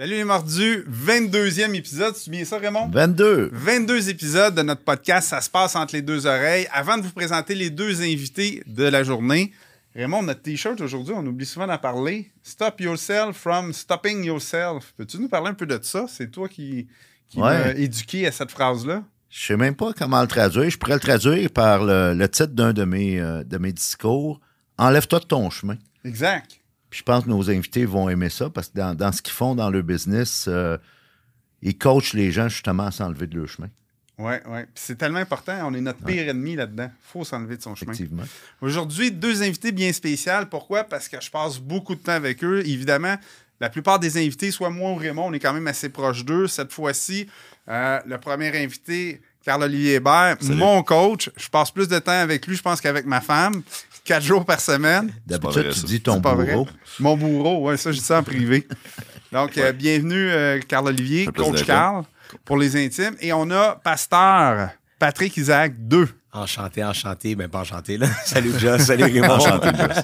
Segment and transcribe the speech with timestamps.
[0.00, 2.88] Salut les mordus, 22e épisode, tu bien ça Raymond?
[2.90, 3.50] 22.
[3.52, 6.66] 22 épisodes de notre podcast, ça se passe entre les deux oreilles.
[6.72, 9.52] Avant de vous présenter les deux invités de la journée,
[9.94, 12.30] Raymond, notre t-shirt aujourd'hui, on oublie souvent d'en parler.
[12.42, 14.94] Stop yourself from stopping yourself.
[14.96, 16.06] Peux-tu nous parler un peu de ça?
[16.08, 16.88] C'est toi qui,
[17.28, 17.58] qui Ouais.
[17.58, 19.04] m'as éduqué à cette phrase-là.
[19.28, 20.70] Je sais même pas comment le traduire.
[20.70, 24.40] Je pourrais le traduire par le, le titre d'un de mes, euh, de mes discours.
[24.78, 25.76] Enlève-toi de ton chemin.
[26.06, 26.59] Exact.
[26.90, 29.32] Puis je pense que nos invités vont aimer ça parce que dans, dans ce qu'ils
[29.32, 30.76] font dans leur business, euh,
[31.62, 33.68] ils coachent les gens justement à s'enlever de leur chemin,
[34.18, 34.40] ouais.
[34.74, 36.90] Puis c'est tellement important, on est notre pire ennemi là-dedans.
[37.02, 37.92] faut s'enlever de son chemin.
[37.92, 38.24] effectivement.
[38.60, 40.32] Aujourd'hui, deux invités bien spéciaux.
[40.50, 40.84] Pourquoi?
[40.84, 42.60] Parce que je passe beaucoup de temps avec eux.
[42.66, 43.16] Évidemment,
[43.60, 46.46] la plupart des invités, soit moi ou Raymond, on est quand même assez proches d'eux.
[46.46, 47.28] Cette fois-ci,
[47.68, 51.30] euh, le premier invité, Carl-Olivier Hébert, mon coach.
[51.36, 53.62] Je passe plus de temps avec lui, je pense, qu'avec ma femme.
[54.04, 55.12] Quatre jours par semaine.
[55.28, 55.86] Vrai, tu ça.
[55.86, 56.46] dis ton vrai.
[56.52, 56.68] bourreau.
[56.98, 58.66] Mon bourreau, ouais, ça, je dis ça en privé.
[59.32, 61.64] Donc, euh, bienvenue, euh, Carl-Olivier, coach.
[61.64, 62.04] Carl,
[62.44, 63.14] pour les intimes.
[63.20, 66.08] Et on a Pasteur Patrick Isaac 2.
[66.32, 68.06] Enchanté, enchanté, ben pas enchanté, là.
[68.24, 68.82] Salut, Joss.
[68.82, 69.28] Salut, Raymond.
[69.34, 70.02] Enchanté, Joss.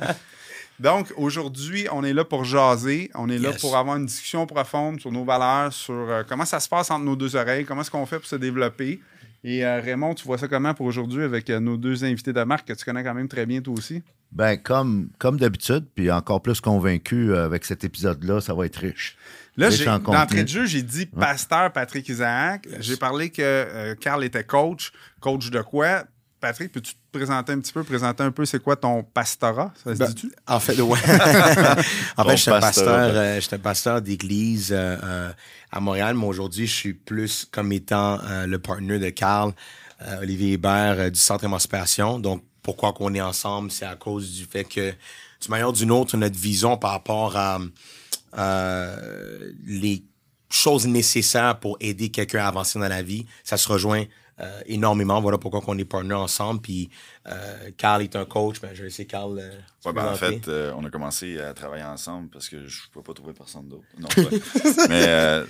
[0.79, 3.11] Donc, aujourd'hui, on est là pour jaser.
[3.15, 3.61] On est là Yes.
[3.61, 7.05] pour avoir une discussion profonde sur nos valeurs, sur euh, comment ça se passe entre
[7.05, 9.01] nos deux oreilles, comment est-ce qu'on fait pour se développer.
[9.49, 12.43] Et euh, Raymond, tu vois ça comment pour aujourd'hui avec euh, nos deux invités de
[12.43, 14.03] marque que tu connais quand même très bien toi aussi?
[14.33, 18.75] Ben, comme, comme d'habitude, puis encore plus convaincu euh, avec cet épisode-là, ça va être
[18.77, 19.17] riche.
[19.57, 22.67] Là, j'ai- d'entrée de jeu, j'ai dit pasteur Patrick Isaac.
[22.81, 24.91] J'ai parlé que Carl était coach.
[25.21, 26.03] Coach de quoi?
[26.47, 29.73] Patrick, peux-tu te présenter un petit peu, présenter un peu c'est quoi ton pastorat?
[29.83, 30.33] Ça se Ben, dit-tu?
[30.47, 30.99] En fait, ouais.
[32.17, 32.61] en fait, je suis un pasteur.
[32.61, 35.33] pasteur, euh, pasteur d'église euh, euh,
[35.73, 39.53] à Montréal, mais aujourd'hui, je suis plus comme étant euh, le partner de Carl,
[40.03, 42.21] euh, Olivier Hébert euh, du Centre Émancipation.
[42.21, 45.91] Donc, pourquoi qu'on est ensemble, c'est à cause du fait que, d'une manière ou d'une
[45.91, 47.59] autre, notre vision par rapport à
[48.39, 50.05] euh, les
[50.49, 54.05] choses nécessaires pour aider quelqu'un à avancer dans la vie, ça se rejoint
[54.41, 55.21] euh, énormément.
[55.21, 56.61] Voilà pourquoi on est partner ensemble.
[56.61, 56.91] Puis,
[57.27, 58.61] euh, Carl est un coach.
[58.61, 59.39] Ben, je vais laisser Carl.
[59.39, 59.51] euh,
[59.85, 62.93] Ouais, ben, en fait, euh, on a commencé à travailler ensemble parce que je ne
[62.93, 63.85] pouvais pas trouver personne d'autre.
[63.99, 64.09] Non.
[64.89, 65.47] Mais euh,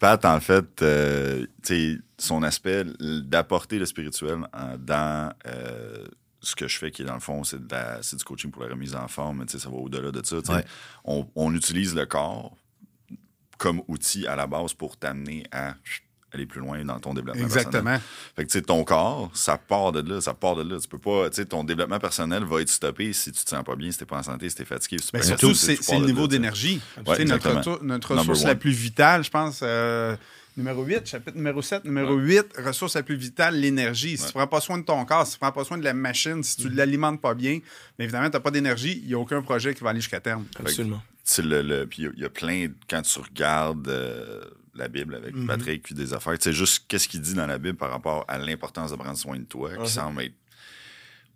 [0.00, 4.38] Pat, en fait, euh, tu sais, son aspect d'apporter le spirituel
[4.78, 6.04] dans euh,
[6.40, 8.94] ce que je fais, qui est dans le fond, c'est du coaching pour la remise
[8.94, 10.36] en forme, mais tu sais, ça va au-delà de ça.
[10.42, 10.52] tu sais.
[10.52, 10.64] Ouais.
[11.04, 12.54] On, on utilise le corps
[13.56, 15.74] comme outil à la base pour t'amener à
[16.34, 17.66] aller plus loin dans ton développement personnel.
[17.66, 17.98] Exactement.
[18.36, 20.78] Fait que, tu sais, ton corps, ça part de là, ça part de là.
[20.80, 23.64] Tu peux pas, tu sais, ton développement personnel va être stoppé si tu te sens
[23.64, 24.98] pas bien, si t'es pas en santé, si t'es fatigué.
[24.98, 26.80] Si tu surtout, tout, c'est le niveau d'énergie.
[26.98, 27.58] Ouais, Tu sais, notre, exactement.
[27.58, 30.16] ressource- notre ressource la plus vitale, je pense, euh,
[30.56, 34.16] numéro 8, chapitre numéro 7, numéro 8, ressource la plus vitale, l'énergie.
[34.16, 35.94] Si tu prends pas soin de ton corps, si tu prends pas soin de la
[35.94, 37.58] machine, si tu l'alimentes pas bien,
[37.98, 40.44] évidemment, tu n'as pas d'énergie, il n'y a aucun projet qui va aller jusqu'à terme.
[40.58, 41.02] Absolument.
[41.26, 44.42] C'est le, le- puis il y a- il y, a plein, quand tu regardes euh,
[44.74, 45.34] la Bible avec.
[45.46, 48.24] Patrick, puis des affaires, tu sais, juste qu'est-ce qu'il dit dans la Bible par rapport
[48.28, 50.34] à l'importance de prendre soin de toi, qui semble être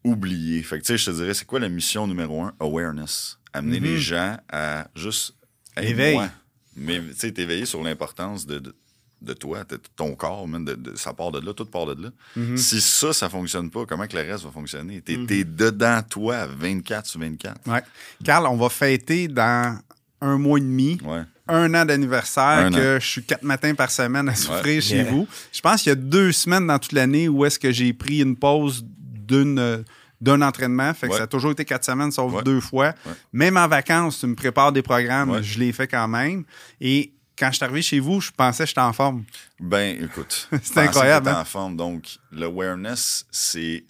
[0.04, 0.62] oublié.
[0.62, 2.54] Fait que, tu sais, je te dirais, c'est quoi la mission numéro un?
[2.60, 3.38] Awareness.
[3.52, 5.34] Amener les gens à juste...
[5.76, 5.90] Hey.
[5.90, 6.14] Éveil.
[6.14, 6.28] moi.
[6.76, 8.74] Mais, tu sais, t'éveiller sur l'importance de, de,
[9.20, 12.02] de toi, de ton corps, man, de, de- ça part de là, tout part de
[12.04, 12.10] là.
[12.36, 12.56] Mm-hmm.
[12.56, 15.00] Si ça, ça fonctionne pas, comment que le reste va fonctionner?
[15.00, 17.68] T'es t'es dedans, toi, 24 sur 24.
[17.68, 17.82] Ouais.
[18.24, 19.78] Carl, on va fêter dans
[20.20, 20.98] un mois et demi.
[21.04, 21.22] Ouais.
[21.48, 24.80] Un an d'anniversaire que je suis quatre matins par semaine à souffrir Ouais.
[24.80, 25.10] chez Yeah.
[25.10, 25.26] vous.
[25.52, 28.18] Je pense qu'il y a deux semaines dans toute l'année où est-ce que j'ai pris
[28.20, 29.78] une pause d'une euh,
[30.20, 30.92] d'un entraînement.
[30.94, 31.18] Fait que Ouais.
[31.18, 32.42] ça a toujours été quatre semaines, sauf Ouais.
[32.42, 32.88] deux fois.
[33.06, 33.12] Ouais.
[33.32, 35.42] Même en vacances, tu me prépares des programmes, Ouais.
[35.44, 36.42] je les fais quand même.
[36.80, 39.22] Et quand je suis arrivé chez vous, je pensais que j'étais en forme.
[39.60, 40.48] Ben, écoute.
[40.62, 41.40] C'est incroyable, que hein?
[41.40, 41.76] en forme.
[41.76, 43.84] Donc, l'awareness, c'est.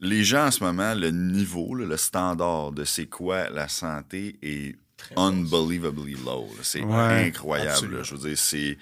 [0.00, 4.76] Les gens en ce moment, le niveau, le standard de c'est quoi la santé est
[5.16, 6.48] unbelievably low.
[6.62, 8.02] C'est Ouais, incroyable.
[8.04, 8.78] Je veux dire, c'est.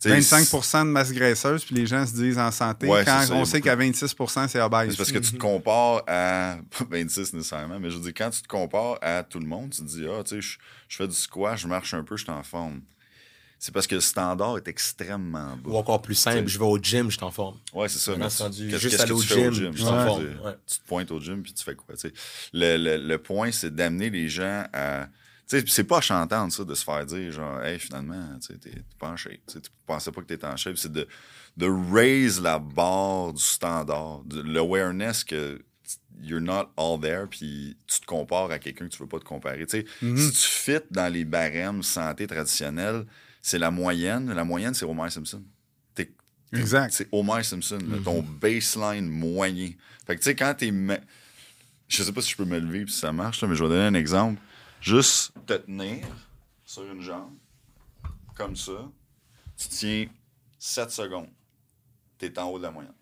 [0.00, 3.22] tu sais, 25% de masse graisseuse, puis les gens se disent en santé, Ouais, quand
[3.22, 4.90] ça, on sait qu'à 26% c'est obèse.
[4.90, 6.58] C'est parce que tu te compares à.
[6.78, 9.70] Pas 26 nécessairement, mais je veux dire, quand tu te compares à tout le monde,
[9.70, 10.58] tu te dis, ah, tu sais, je,
[10.88, 12.80] je fais du squash, je marche un peu, je suis en forme.
[13.58, 15.70] C'est parce que le standard est extrêmement bas.
[15.70, 17.56] Ou encore plus simple, je vais au gym, je suis en forme.
[17.72, 18.12] Ouais, c'est ça.
[18.12, 20.26] Rendu qu'est-ce- juste aller que au tu fais gym, Je suis en forme.
[20.66, 21.94] Tu te pointes au gym puis tu fais quoi?
[22.52, 25.08] Le, le, le point, c'est d'amener les gens à.
[25.46, 29.16] C'est pas chantant ça de se faire dire genre, hey, finalement, tu t'es pas en
[29.16, 29.34] shape.
[29.46, 30.76] Tu sais, tu pensais pas que t'étais en shape.
[30.76, 31.06] C'est de,
[31.56, 35.62] de raise la barre du standard, l'awareness que
[36.20, 39.24] you're not all there, puis tu te compares à quelqu'un que tu veux pas te
[39.24, 39.64] comparer.
[39.68, 39.84] Sais,
[40.16, 43.06] Si tu fit dans les barèmes santé traditionnels,
[43.40, 44.32] c'est la moyenne.
[44.32, 45.42] La moyenne, c'est Homer Simpson.
[46.52, 46.92] Exact.
[46.92, 49.70] C'est Homer Simpson, là, ton baseline moyen.
[50.06, 50.72] Fait que tu sais, quand t'es.
[51.88, 53.62] Je sais pas si je peux me lever puis si ça marche, là, mais je
[53.62, 54.40] vais donner un exemple.
[54.80, 56.06] Juste te tenir
[56.64, 57.32] sur une jambe,
[58.36, 58.88] comme ça,
[59.56, 60.06] tu tiens
[60.58, 61.28] 7 secondes.
[62.18, 62.92] Tu es en haut de la moyenne.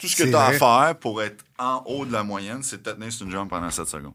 [0.00, 2.78] Tout ce que tu as à faire pour être en haut de la moyenne, c'est
[2.78, 4.14] de te tenir sur une jambe pendant 7 secondes.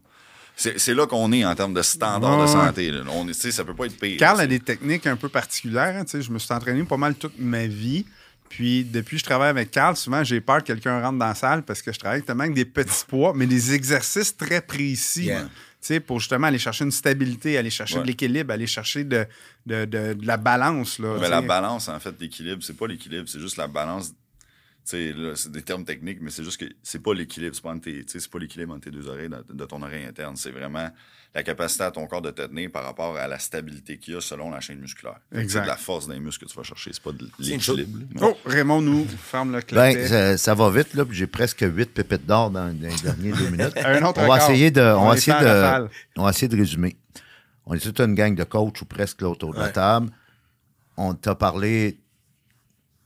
[0.55, 2.89] C'est là qu'on est en termes de standard de santé.
[2.89, 3.03] Là.
[3.09, 4.17] On est, ça peut pas être pire.
[4.17, 5.95] Carl a des techniques un peu particulières.
[5.95, 8.05] hein, je me suis entraîné pas mal toute ma vie.
[8.47, 11.35] Puis depuis que je travaille avec Carl, souvent j'ai peur que quelqu'un rentre dans la
[11.35, 15.25] salle parce que je travaille tellement avec des petits poids, mais des exercices très précis.
[15.25, 15.49] Yeah.
[15.85, 18.01] Sais, pour justement aller chercher une stabilité, aller chercher Ouais.
[18.01, 19.27] de l'équilibre, aller chercher de,
[19.67, 20.97] de, de- de la balance.
[20.97, 24.11] Là, Mais tu la balance, en fait, l'équilibre, c'est pas l'équilibre, c'est juste la balance.
[24.85, 27.55] Tu sais, là, c'est des termes techniques, mais c'est juste que c'est pas l'équilibre.
[27.55, 30.35] C'est pas, pas l'équilibre entre tes deux oreilles, de, de ton oreille interne.
[30.35, 30.91] C'est vraiment
[31.33, 34.17] la capacité à ton corps de te tenir par rapport à la stabilité qu'il y
[34.17, 35.19] a selon la chaîne musculaire.
[35.31, 37.99] C'est de la force des muscles que tu vas chercher, c'est pas de l'équilibre.
[38.21, 39.95] Oh, Raymond nous ferme le clapet.
[39.95, 42.95] Ben, ça, ça va vite, là, puis j'ai presque huit pépites d'or dans, dans les
[43.01, 43.73] dernières deux minutes.
[43.83, 44.49] Un autre on va record.
[44.51, 46.95] essayer de, on On va essayer de, on va essayer de résumer.
[47.65, 50.11] On est toute une gang de coachs ou presque là autour de la table.
[50.95, 51.99] On t'a parlé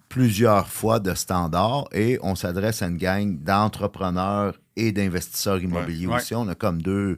[0.09, 6.15] plusieurs fois de standards et on s'adresse à une gang d'entrepreneurs et d'investisseurs immobiliers Ouais.
[6.17, 6.33] aussi.
[6.35, 7.17] On a comme deux,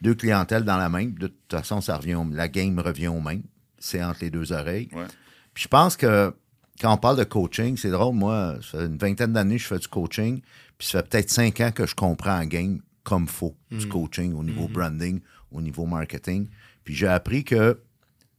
[0.00, 1.14] deux clientèles dans la même.
[1.14, 3.42] De toute façon, ça revient au- la game revient au même.
[3.78, 4.88] C'est entre les deux oreilles.
[4.92, 5.06] Ouais.
[5.54, 6.34] Puis je pense que
[6.80, 9.66] quand on parle de coaching, c'est drôle, moi, ça fait une vingtaine d'années que je
[9.68, 10.40] fais du coaching,
[10.78, 14.34] puis ça fait peut-être cinq ans que je comprends en game comme faut du coaching
[14.34, 16.48] au niveau branding, au niveau marketing.
[16.84, 17.80] Puis j'ai appris que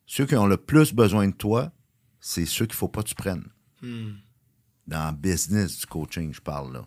[0.06, 1.72] ceux qui ont le plus besoin de toi,
[2.20, 3.44] c'est ceux qu'il ne faut pas que tu prennes.
[4.88, 6.86] Dans le business du coaching, je parle là.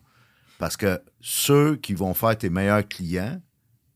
[0.59, 3.41] Parce que ceux qui vont faire tes meilleurs clients,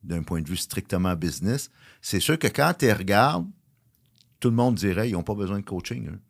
[0.02, 1.70] d'un point de vue strictement business,
[2.00, 3.46] c'est ceux que quand tu regardes,
[4.40, 6.08] tout le monde dirait ils n'ont pas besoin de coaching.
[6.08, 6.20] eux.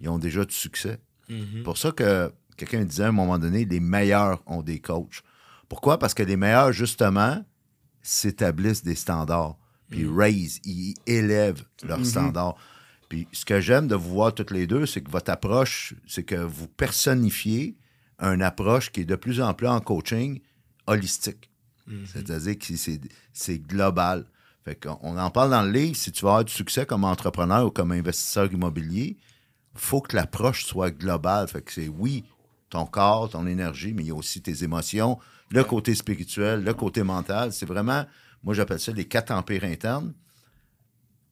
[0.00, 1.00] Ils ont déjà du succès.
[1.28, 5.22] C'est pour ça que quelqu'un disait à un moment donné, les meilleurs ont des coachs.
[5.68, 5.98] Pourquoi?
[5.98, 7.44] Parce que les meilleurs, justement,
[8.02, 9.56] s'établissent des standards.
[9.90, 12.56] Puis raise, ils élèvent leurs standards.
[13.08, 16.22] Puis ce que j'aime de vous voir toutes les deux, c'est que votre approche, c'est
[16.24, 17.76] que vous personnifiez
[18.20, 20.40] une approche qui est de plus en plus en coaching
[20.86, 21.50] holistique.
[22.06, 23.00] C'est-à-dire que c'est-
[23.32, 24.24] c'est global.
[24.64, 25.94] Fait qu'on on en parle dans le livre.
[25.96, 29.18] Si tu veux avoir du succès comme entrepreneur ou comme investisseur immobilier,
[29.74, 31.46] faut que l'approche soit globale.
[31.48, 32.24] Fait que c'est oui,
[32.70, 35.18] ton corps, ton énergie, mais il y a aussi tes émotions,
[35.50, 37.52] le côté spirituel, le côté mental.
[37.52, 38.06] C'est vraiment,
[38.42, 40.14] moi j'appelle ça les quatre empires internes.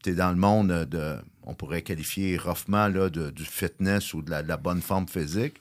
[0.03, 4.23] Tu es dans le monde de, on pourrait qualifier roughement là, de- du fitness ou
[4.23, 5.61] de la, de la bonne forme physique.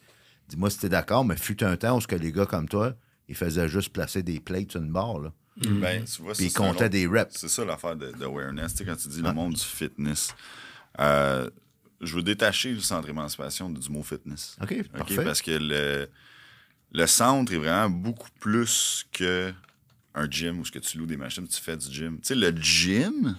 [0.50, 2.68] Dis-moi si tu es d'accord, mais fut un temps où ce que les gars comme
[2.68, 2.96] toi,
[3.30, 5.20] ils faisaient juste placer des plates sur une barre.
[5.20, 5.32] Là.
[5.58, 7.38] Ben, tu vois, Puis ils comptaient autre- des reps.
[7.38, 8.72] C'est ça l'affaire de- d'awareness.
[8.74, 10.34] Tu sais, quand tu dis le monde du fitness,
[11.00, 11.50] euh,
[12.02, 14.58] je veux détacher le centre émancipation du mot fitness.
[14.62, 14.88] OK, OK?
[14.90, 15.24] parfait.
[15.24, 16.10] Parce que le,
[16.94, 19.54] le centre est vraiment beaucoup plus que
[20.16, 22.16] un gym où ce que tu loues des machines, tu fais du gym.
[22.20, 23.38] Tu sais, le gym,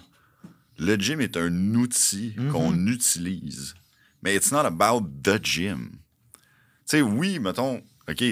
[0.77, 2.51] le gym est un outil Mm-hmm.
[2.51, 3.73] qu'on utilise.
[4.23, 5.91] Mais it's not about the gym.
[6.87, 8.23] Tu sais, oui, mettons, OK,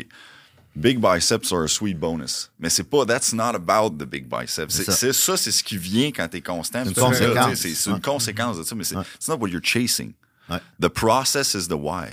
[0.76, 2.50] big biceps are a sweet bonus.
[2.60, 4.74] Mais c'est pas, that's not about the big biceps.
[4.76, 4.92] C'est ça.
[4.94, 6.80] c'est c'est ce qui vient quand t'es constant.
[6.84, 7.56] une Puis ça, conséquence.
[7.60, 8.02] C'est c'est une Ouais.
[8.02, 10.14] conséquence de ça, mais c'est it's not what you're chasing.
[10.50, 10.60] Ouais.
[10.82, 12.10] The process is the why.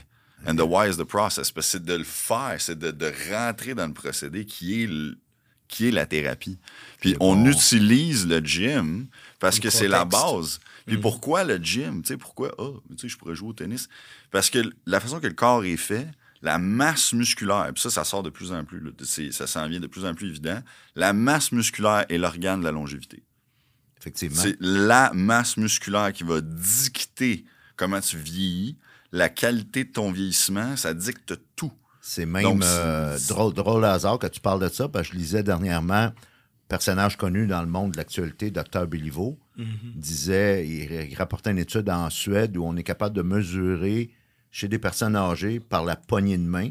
[0.46, 1.50] And the why is the process.
[1.50, 4.86] Parce que c'est de le faire, c'est de, de rentrer dans le procédé qui est,
[4.86, 5.18] le-
[5.66, 6.58] qui est la thérapie.
[7.00, 7.46] Puis on bon.
[7.50, 9.08] utilise le gym
[9.38, 10.60] parce que c'est la base.
[10.86, 12.02] Puis pourquoi le gym?
[12.02, 12.54] Tu sais, pourquoi?
[12.58, 13.88] Ah, mais tu sais, je pourrais jouer au tennis.
[14.30, 16.08] Parce que la façon que le corps est fait,
[16.42, 18.90] la masse musculaire, puis ça, ça sort de plus en plus, là,
[19.32, 20.60] ça s'en vient de plus en plus évident.
[20.94, 23.22] La masse musculaire est l'organe de la longévité.
[24.00, 24.40] Effectivement.
[24.40, 27.44] C'est la masse musculaire qui va dicter
[27.76, 28.76] comment tu vieillis,
[29.12, 31.72] la qualité de ton vieillissement, ça dicte tout.
[32.00, 35.18] C'est même Donc, euh, drôle, drôle hasard que tu parles de ça, parce que je
[35.18, 36.12] lisais dernièrement,
[36.68, 38.86] personnage connu dans le monde de l'actualité, Dr.
[38.86, 39.38] Béliveau,
[39.96, 44.10] disait, il, il rapportait une étude en Suède où on est capable de mesurer
[44.50, 46.70] chez des personnes âgées par la poignée de main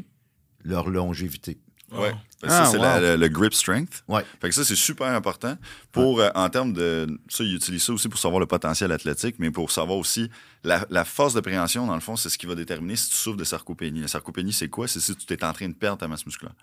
[0.64, 1.58] leur longévité.
[1.92, 2.12] Ouais.
[2.42, 2.82] Ben, Ah, ça, c'est wow.
[2.82, 4.04] la- le, le grip strength.
[4.08, 4.22] Ouais.
[4.40, 5.56] Fait que ça, c'est super important
[5.90, 7.06] pour, euh, en termes de.
[7.28, 10.30] Ça, ils utilisent ça aussi pour savoir le potentiel athlétique, mais pour savoir aussi
[10.64, 13.16] la, la force de préhension, dans le fond, c'est ce qui va déterminer si tu
[13.16, 14.00] souffres de sarcopénie.
[14.02, 14.86] La sarcopénie, c'est quoi?
[14.86, 16.54] C'est si tu es en train de perdre ta masse musculaire.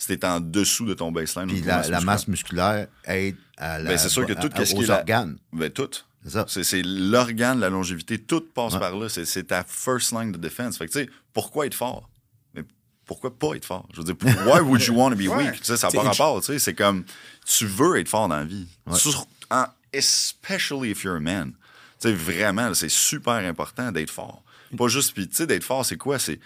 [0.00, 1.46] Si tu es en dessous de ton baseline.
[1.48, 2.04] Puis la, masse la musculaire.
[2.06, 5.36] masse musculaire aide à la, Ben, c'est sûr que tout à- aux est la- organes.
[5.52, 5.90] Ben, tout.
[6.24, 6.46] C'est ça.
[6.48, 8.18] C'est, c'est l'organe de la longévité.
[8.18, 8.78] Tout passe Ouais.
[8.80, 9.10] par là.
[9.10, 10.78] C'est, c'est ta first line de défense.
[10.78, 12.08] Fait que, tu sais, pourquoi être fort?
[12.54, 12.64] Mais
[13.04, 13.86] pourquoi pas être fort?
[13.92, 14.16] Je veux dire,
[14.46, 15.44] why would you want to be Ouais.
[15.50, 15.60] weak?
[15.60, 16.40] Tu sais, ça n'a pas rapport.
[16.40, 17.04] Tu sais, c'est comme,
[17.46, 18.66] tu veux être fort dans la vie.
[18.86, 18.98] Ouais.
[18.98, 21.52] Sur- en- especially if you're a man.
[22.00, 24.42] Tu sais, vraiment, là, c'est super important d'être fort.
[24.78, 26.18] Pas juste, puis tu sais, d'être fort, c'est quoi?
[26.18, 26.40] C'est,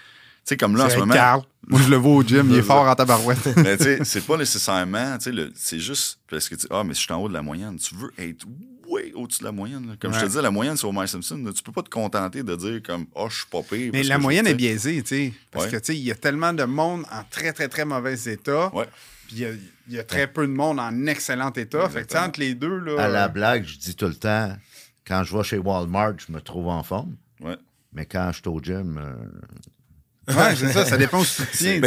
[0.45, 1.15] sais, comme là, en ce moment.
[1.15, 1.43] Carl.
[1.67, 3.47] Moi, je le vois au gym, il est fort en tabarouette.
[3.57, 6.85] Mais tu sais, c'est pas nécessairement, tu sais, le- c'est juste parce que tu ah,
[6.85, 7.77] mais je suis en haut de la moyenne.
[7.79, 9.87] Tu veux être way way au-dessus de la moyenne.
[9.89, 9.95] là.
[9.99, 11.41] Comme je te dis, la moyenne, c'est Homer Simpson.
[11.43, 11.53] là.
[11.55, 13.91] Tu peux pas te contenter de dire comme «Oh, je suis pas pire.
[13.95, 15.33] Mais la je- moyenne tu est biaisée, tu sais.
[15.51, 15.71] Parce Ouais.
[15.71, 18.75] que, tu sais, il y a tellement de monde en très, très, très mauvais état.
[18.75, 18.85] Ouais.
[19.27, 19.51] Puis il y a,
[19.89, 21.89] il y a très peu de monde en excellent état.
[21.89, 23.05] Fait que, tu entre les deux, là.
[23.05, 24.55] À la euh, blague, je dis tout le temps,
[25.07, 27.17] quand je vais chez Walmart, je me trouve en forme.
[27.41, 27.57] Ouais.
[27.95, 29.15] Mais quand je suis au gym, euh,
[30.29, 31.81] Ouais, c'est ça, ça dépend où tu tiens.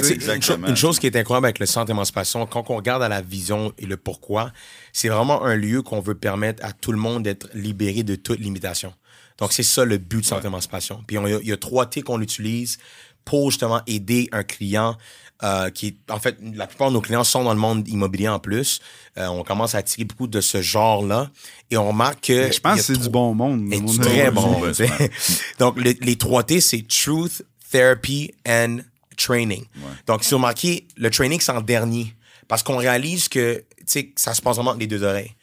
[0.68, 3.74] Une, chose qui est incroyable avec le centre d'émancipation, quand on regarde à la vision
[3.78, 4.52] et le pourquoi,
[4.94, 8.40] c'est vraiment un lieu qu'on veut permettre à tout le monde d'être libéré de toute
[8.40, 8.94] limitation.
[9.40, 11.04] Donc, c'est ça le but du centre d'émancipation.
[11.08, 12.78] Puis, il y, a- il y a trois T qu'on utilise
[13.26, 14.98] pour justement aider un client
[15.44, 18.28] euh, qui est, en fait, la plupart de nos clients sont dans le monde immobilier
[18.30, 18.80] en plus.
[19.20, 21.30] Euh, on commence à attirer beaucoup de ce genre-là
[21.70, 22.34] et on remarque que.
[22.48, 23.72] Mais je pense que a c'est trop- du bon monde.
[23.72, 24.60] et du très bon.
[24.62, 24.72] Ouais.
[25.60, 28.80] Donc, le- les trois T, c'est Truth, Therapy and
[29.18, 29.64] Training.
[30.06, 32.14] Donc, si vous remarquez, le training, c'est en dernier.
[32.48, 35.34] Parce qu'on réalise que, tu sais, ça se passe vraiment entre les deux oreilles.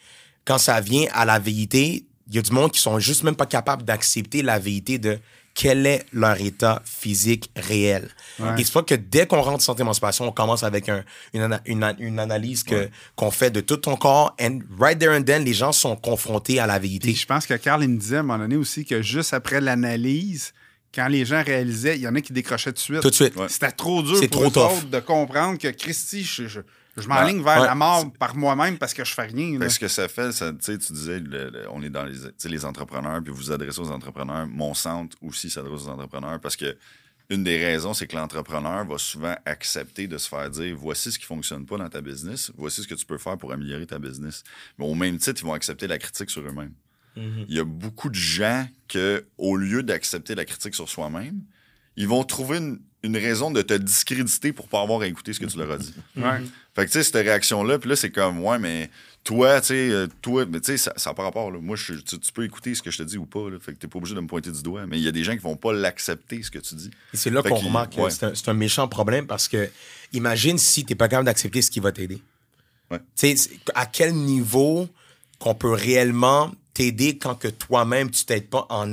[0.45, 3.35] Quand ça vient à la vérité, il y a du monde qui sont juste même
[3.35, 5.19] pas capables d'accepter la vérité de
[5.53, 8.09] quel est leur état physique réel.
[8.57, 11.03] Et c'est pas que dès qu'on rentre en santé émancipation, on commence avec un-
[11.33, 14.35] une, ana- une a- une analyse que, qu'on fait de tout ton corps.
[14.41, 17.07] And right there and then, les gens sont confrontés à la vérité.
[17.09, 19.33] Puis je pense que Carl il me disait à un moment donné aussi que juste
[19.33, 20.53] après l'analyse,
[20.95, 23.01] quand les gens réalisaient, il y en a qui décrochaient tout de suite.
[23.01, 23.35] Tout de suite.
[23.35, 23.49] Ouais.
[23.49, 24.77] C'était trop dur pour trop eux tough.
[24.77, 26.61] autres de comprendre que Christy, je, je,
[26.97, 27.67] je m'enligne vers Ouais.
[27.67, 29.59] la mort par moi-même parce que je fais rien.
[29.59, 29.59] là.
[29.59, 31.89] Fait que ce que ça fait, ça, tu sais, tu disais, le- le- on est
[31.89, 34.47] dans les, entrepreneurs, puis vous vous adressez aux entrepreneurs.
[34.47, 36.77] Mon centre aussi s'adresse aux entrepreneurs parce que
[37.31, 41.17] une des raisons, c'est que l'entrepreneur va souvent accepter de se faire dire voici ce
[41.17, 43.97] qui fonctionne pas dans ta business, voici ce que tu peux faire pour améliorer ta
[43.97, 44.43] business.
[44.77, 46.73] Mais au même titre, ils vont accepter la critique sur eux-mêmes.
[47.17, 47.45] Mm-hmm.
[47.47, 51.41] Il y a beaucoup de gens que, au lieu d'accepter la critique sur soi-même,
[51.97, 55.39] ils vont trouver une, une raison de te discréditer pour pas avoir à écouter ce
[55.39, 55.93] que tu leur as dit.
[56.17, 56.41] Ouais.
[56.75, 58.89] Fait que, tu sais, cette réaction-là, puis là, c'est comme, ouais, mais
[59.23, 61.59] toi, tu sais, euh, toi, mais tu sais, ça n'a pas rapport, là.
[61.61, 63.57] Moi, je, tu, tu peux écouter ce que je te dis ou pas, là.
[63.59, 64.85] Fait que t'es pas obligé de me pointer du doigt.
[64.85, 66.91] Mais il y a des gens qui vont pas l'accepter, ce que tu dis.
[67.13, 68.09] Et c'est là qu'on remarque ouais.
[68.09, 69.69] c'est un, méchant problème parce que
[70.11, 72.21] imagine si tu n'es pas capable d'accepter ce qui va t'aider.
[72.91, 72.99] Ouais.
[72.99, 74.89] Tu sais, c'est- à quel niveau
[75.39, 78.85] qu'on peut réellement t'aider quand que toi-même, tu t'aides pas en,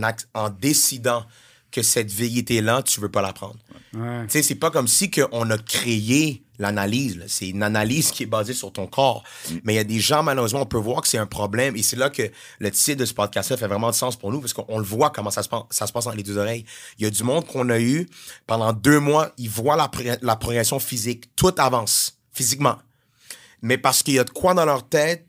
[0.49, 1.27] décidant
[1.71, 3.57] que cette vérité-là, tu veux pas la prendre.
[3.95, 4.23] Ouais.
[4.27, 7.17] Tu sais, c'est pas comme si que on a créé l'analyse.
[7.19, 7.25] là.
[7.29, 9.25] C'est une analyse qui est basée sur ton corps.
[9.65, 11.75] Mais il y a des gens, malheureusement, on peut voir que c'est un problème.
[11.77, 14.41] Et c'est là que le titre de ce podcast-là fait vraiment de sens pour nous
[14.41, 16.65] parce qu'on le voit comment ça se, passe, ça se passe dans les deux oreilles.
[16.99, 18.07] Il y a du monde qu'on a eu
[18.47, 21.35] pendant deux mois, ils voient la, pré- la progression physique.
[21.37, 22.77] Tout avance physiquement.
[23.63, 25.27] Mais parce qu'il y a de quoi dans leur tête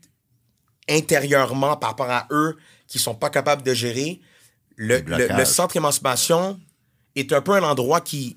[0.88, 4.20] intérieurement par rapport à eux qui sont pas capables de gérer,
[4.76, 6.60] le, centre émancipation
[7.16, 8.36] est un peu un endroit qui,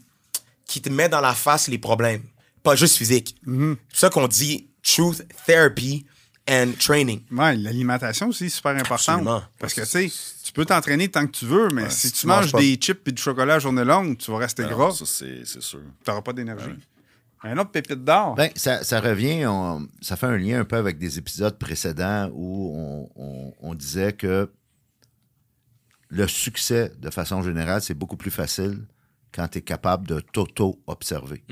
[0.65, 2.23] qui te met dans la face les problèmes,
[2.63, 3.35] pas juste physique.
[3.43, 6.05] C'est pour ça qu'on dit truth, therapy
[6.49, 7.21] and training.
[7.31, 9.13] Ouais, l'alimentation aussi, c'est super important.
[9.13, 9.43] Absolument.
[9.59, 10.11] Parce que, tu sais,
[10.43, 13.11] tu peux t'entraîner tant que tu veux, mais si, si tu manges des chips et
[13.11, 14.91] du chocolat à journée longue, tu vas rester Alors, gras.
[14.91, 15.79] Ça, c'est c'est sûr.
[16.03, 16.71] Tu n'auras pas d'énergie.
[17.43, 18.35] Un autre pépite d'or.
[18.35, 22.29] Ben, ça, ça revient, on- ça fait un lien un peu avec des épisodes précédents
[22.33, 24.49] où on, on- on disait que
[26.09, 28.85] le succès, de façon générale, c'est beaucoup plus facile
[29.33, 31.43] quand tu es capable de t'auto-observer.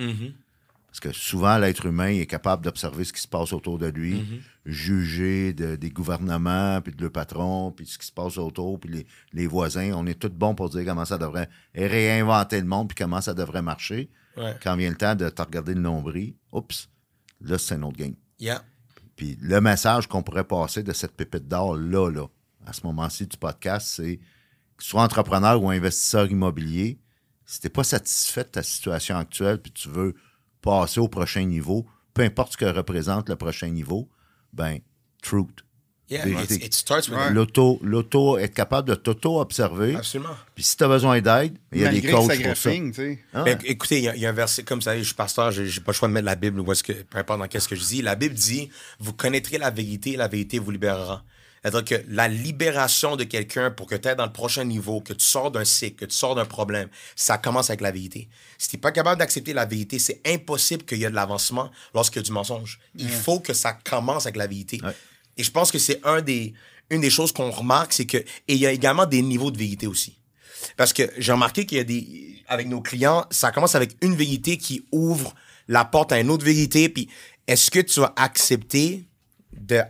[0.96, 4.24] Parce que souvent, l'être humain est capable d'observer ce qui se passe autour de lui,
[4.66, 8.90] juger de- des gouvernements, puis de le patron, puis ce qui se passe autour, puis
[8.90, 9.92] les, les voisins.
[9.94, 13.20] On est tous bons pour dire comment ça devrait et réinventer le monde, puis comment
[13.20, 14.10] ça devrait marcher.
[14.38, 14.56] Ouais.
[14.64, 16.88] Quand vient le temps de te regarder le nombril, oups,
[17.42, 18.16] là, c'est un autre game.
[18.40, 18.64] Yeah.
[19.18, 22.28] Puis le message qu'on pourrait passer de cette pépite d'or là, là,
[22.66, 24.16] à ce moment-ci du podcast, c'est
[24.78, 27.00] que tu sois entrepreneur ou investisseur immobilier,
[27.46, 30.16] si tu n'es pas satisfait de ta situation actuelle puis tu veux
[30.66, 34.10] passer au prochain niveau, peu importe ce que représente le prochain niveau,
[34.52, 34.80] ben,
[35.22, 35.62] truth.
[36.08, 36.54] Yeah, Vérité.
[36.56, 37.32] it's- it starts with Ouais.
[37.34, 39.96] L'auto, l'auto, être capable de t'auto-observer.
[39.96, 40.36] Absolument.
[40.54, 43.02] Puis si tu as besoin d'aide, il y a des coachs que ça pour ça.
[43.34, 45.16] Ah Ben, écoutez, il y, a- il y a un verset comme ça, je suis
[45.16, 47.40] pasteur, j'ai j'ai pas le choix de mettre la Bible ou est-ce que, peu importe
[47.40, 48.02] dans qu'est-ce que je dis.
[48.04, 48.70] La Bible dit
[49.00, 51.24] Vous connaîtrez la vérité et la vérité vous libérera.
[51.66, 55.14] C'est-à-dire que la libération de quelqu'un pour que tu ailles dans le prochain niveau, que
[55.14, 58.30] tu sors d'un cycle, que tu sors d'un problème, ça commence avec la vérité.
[58.60, 61.72] Si tu n'es pas capable d'accepter la vérité, c'est impossible qu'il y ait de l'avancement
[61.96, 62.80] lorsqu'il y a du mensonge.
[62.96, 64.80] Il faut que ça commence avec la vérité.
[64.84, 64.96] Ouais.
[65.38, 66.54] Et je pense que c'est un des,
[66.92, 69.58] une des choses qu'on remarque, c'est que, et il y a également des niveaux de
[69.58, 70.20] vérité aussi.
[70.78, 72.44] Parce que j'ai remarqué qu'il y a des.
[72.48, 75.34] Avec nos clients, ça commence avec une vérité qui ouvre
[75.68, 76.90] la porte à une autre vérité.
[76.90, 77.10] Puis
[77.48, 79.06] est-ce que tu vas accepter
[79.52, 79.82] de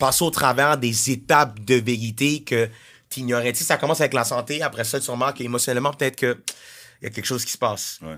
[0.00, 2.68] passer au travers des étapes de vérité que
[3.08, 3.52] tu ignorais?
[3.52, 4.62] Tu sais, ça commence avec la santé.
[4.62, 6.42] Après ça, tu remarques émotionnellement, peut-être que
[7.00, 7.98] il y a quelque chose qui se passe.
[8.02, 8.16] Ouais.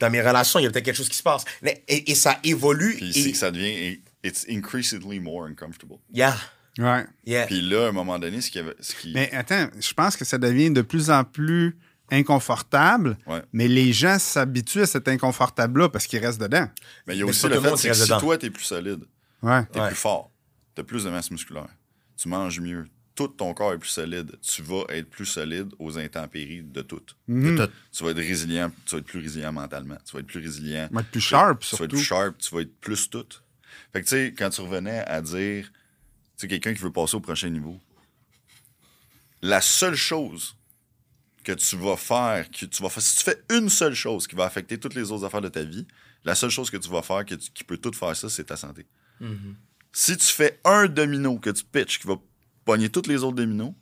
[0.00, 1.44] Dans mes relations, il y a peut-être quelque chose qui se passe.
[1.62, 2.94] Mais- et, et ça évolue.
[2.96, 5.98] Puis et- ici, que ça devient, it's increasingly more uncomfortable.
[6.12, 6.36] Yeah.
[6.78, 7.04] Ouais.
[7.26, 7.46] Yeah.
[7.46, 10.16] Puis là, à un moment donné, ce qui, avait- ce qui Mais attends, je pense
[10.16, 11.76] que ça devient de plus en plus
[12.10, 13.42] inconfortable, Ouais.
[13.52, 16.68] mais les gens s'habituent à cet inconfortable-là parce qu'ils restent dedans.
[17.06, 18.20] Mais il y a Mais aussi le fait que si dedans.
[18.20, 19.00] toi, t'es plus solide,
[19.42, 19.64] Ouais.
[19.72, 19.86] t'es Ouais.
[19.88, 20.30] plus fort,
[20.74, 21.68] t'as plus de masse musculaire,
[22.16, 25.98] tu manges mieux, tout ton corps est plus solide, tu vas être plus solide aux
[25.98, 27.02] intempéries de tout.
[27.28, 27.56] Mhm.
[27.56, 27.72] De tout.
[27.92, 30.88] Tu vas être résilient, tu vas être plus résilient mentalement, tu vas être plus résilient.
[30.90, 31.96] On va être plus sharp, Tu vas être surtout.
[31.96, 33.26] plus sharp, tu vas être plus tout.
[33.92, 35.72] Fait que tu sais, quand tu revenais à dire, tu
[36.36, 37.78] sais, quelqu'un qui veut passer au prochain niveau,
[39.42, 40.56] la seule chose
[41.44, 44.36] que tu vas faire, que tu vas faire, si tu fais une seule chose qui
[44.36, 45.86] va affecter toutes les autres affaires de ta vie,
[46.24, 48.44] la seule chose que tu vas faire que tu- qui peut tout faire ça, c'est
[48.44, 48.86] ta santé.
[49.92, 52.14] Si tu fais un domino que tu pitches qui va
[52.64, 53.72] pogner tous les autres dominos,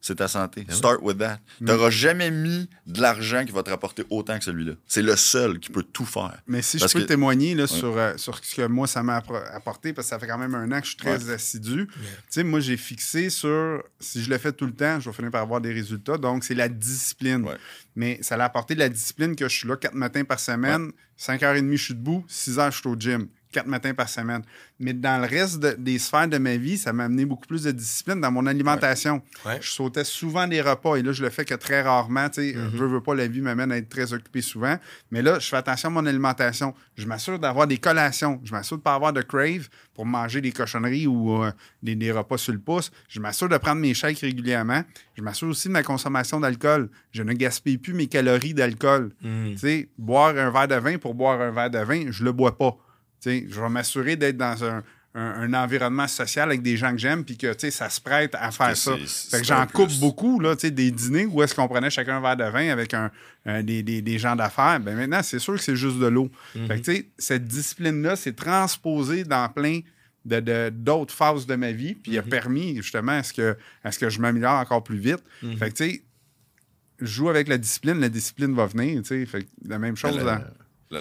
[0.00, 0.66] c'est ta santé.
[0.68, 1.38] Start with that.
[1.56, 4.74] Tu n'auras jamais mis de l'argent qui va te rapporter autant que celui-là.
[4.86, 6.42] C'est le seul qui peut tout faire.
[6.46, 9.02] Mais si Parce je peux que- témoigner là, sur, euh, sur ce que moi, ça
[9.02, 9.22] m'a
[9.54, 11.86] apporté, parce que ça fait quand même un an que je suis très assidu.
[11.86, 15.16] Tu sais, moi, j'ai fixé sur, si je le fais tout le temps, je vais
[15.16, 16.18] finir par avoir des résultats.
[16.18, 17.42] Donc, c'est la discipline.
[17.44, 17.56] Ouais.
[17.96, 20.92] Mais ça a apporté de la discipline que je suis là quatre matins par semaine,
[21.16, 23.28] 5h30, je suis debout, 6h, je suis au gym.
[23.54, 24.42] Quatre matins par semaine.
[24.80, 27.62] Mais dans le reste de- des sphères de ma vie, ça m'a amené beaucoup plus
[27.62, 29.22] de discipline dans mon alimentation.
[29.46, 29.58] Ouais.
[29.60, 32.28] Je sautais souvent des repas et là, je le fais que très rarement.
[32.28, 34.76] Tu sais, Je veux, veux pas, la vie m'amène à être très occupé souvent.
[35.12, 36.74] Mais là, je fais attention à mon alimentation.
[36.96, 38.40] Je m'assure d'avoir des collations.
[38.44, 41.94] Je m'assure de ne pas avoir de crave pour manger des cochonneries ou euh, des,
[41.94, 42.90] des repas sur le pouce.
[43.08, 44.82] Je m'assure de prendre mes shakes régulièrement.
[45.16, 46.90] Je m'assure aussi de ma consommation d'alcool.
[47.12, 49.12] Je ne gaspille plus mes calories d'alcool.
[49.52, 52.32] Tu sais, boire un verre de vin pour boire un verre de vin, je le
[52.32, 52.76] bois pas.
[53.24, 54.82] Je vais m'assurer d'être dans un,
[55.16, 58.50] un- un environnement social avec des gens que j'aime, puis que ça se prête à
[58.50, 58.92] faire ça.
[59.30, 62.36] Fait que j'en coupe beaucoup, là, des dîners où est-ce qu'on prenait chacun un verre
[62.36, 63.10] de vin avec un,
[63.46, 64.80] un- des, des- des gens d'affaires.
[64.80, 66.30] Ben maintenant, c'est sûr que c'est juste de l'eau.
[66.78, 69.80] Tu sais, cette discipline-là, c'est transposé dans plein
[70.24, 73.92] de- d'autres phases de ma vie, puis il a permis justement à ce que, à
[73.92, 75.22] ce que je m'améliore encore plus vite.
[75.58, 76.02] Fait que tu sais,
[77.00, 79.26] je joue avec la discipline, la discipline va venir, tu sais.
[79.26, 80.38] Fait que la même chose Le- dans...
[80.90, 81.00] Là,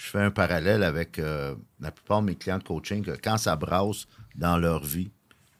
[0.00, 3.36] je fais un parallèle avec euh, la plupart de mes clients de coaching, que quand
[3.36, 4.06] ça brasse
[4.36, 5.10] dans leur vie,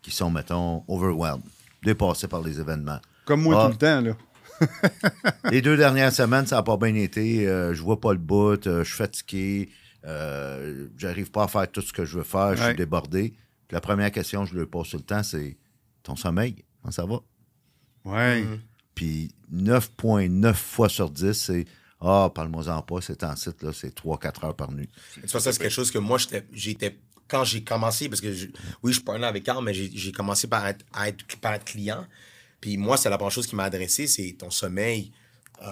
[0.00, 1.42] qui sont, mettons, overwhelmed,
[1.82, 3.00] dépassés par les événements.
[3.24, 3.66] Comme moi Ah.
[3.66, 4.16] tout le temps, là.
[5.50, 7.48] Les deux dernières semaines, ça n'a pas bien été.
[7.48, 9.70] euh, je vois pas le bout, euh, je suis fatigué,
[10.04, 12.68] euh, j'arrive pas à faire tout ce que je veux faire, je Ouais.
[12.68, 13.30] suis débordé.
[13.66, 15.56] Puis la première question que je leur pose tout le temps, c'est
[16.04, 17.18] ton sommeil, comment ça va?
[18.04, 18.44] Ouais.
[18.94, 21.64] Puis 9,9 fois sur 10, c'est
[22.00, 24.88] Ah, parle-moi-en pas, c'est en site, là, c'est 3-4 heures par nuit.
[25.14, 26.18] Tu vois, ça, c'est quelque chose que moi,
[26.52, 26.98] j'étais-.
[27.26, 28.46] Quand j'ai commencé, parce que je-
[28.82, 32.06] oui, je parlais avec Carl, mais j'ai commencé par être, à être, par être client.
[32.60, 35.12] Puis moi, c'est la première chose qui m'a adressé, c'est ton sommeil.
[35.62, 35.66] Euh,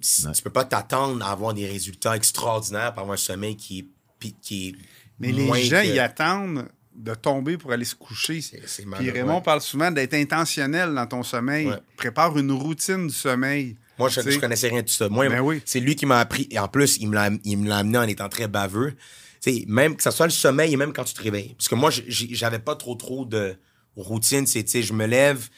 [0.00, 3.78] si- Tu peux pas t'attendre à avoir des résultats extraordinaires par avoir un sommeil qui
[3.80, 3.86] est,
[4.18, 4.74] pi- qui est
[5.20, 8.40] Mais les gens, que- ils attendent de tomber pour aller se coucher.
[8.42, 9.10] C'est- c'est Puis.
[9.10, 11.68] Raymond parle souvent d'être intentionnel dans ton sommeil.
[11.68, 11.78] Ouais.
[11.96, 13.78] Prépare une routine du sommeil.
[13.98, 15.08] Moi, je, je connaissais rien de tout ça.
[15.08, 15.62] Moi, Ben oui.
[15.64, 16.48] c'est lui qui m'a appris.
[16.50, 18.94] Et en plus, il me l'a amené en étant très baveux.
[19.42, 21.54] Tu sais, même que ce soit le sommeil et même quand tu te réveilles.
[21.54, 23.56] Parce que moi, j'avais pas trop trop de
[23.96, 24.46] routine.
[24.46, 25.48] C'est, tu sais, je me lève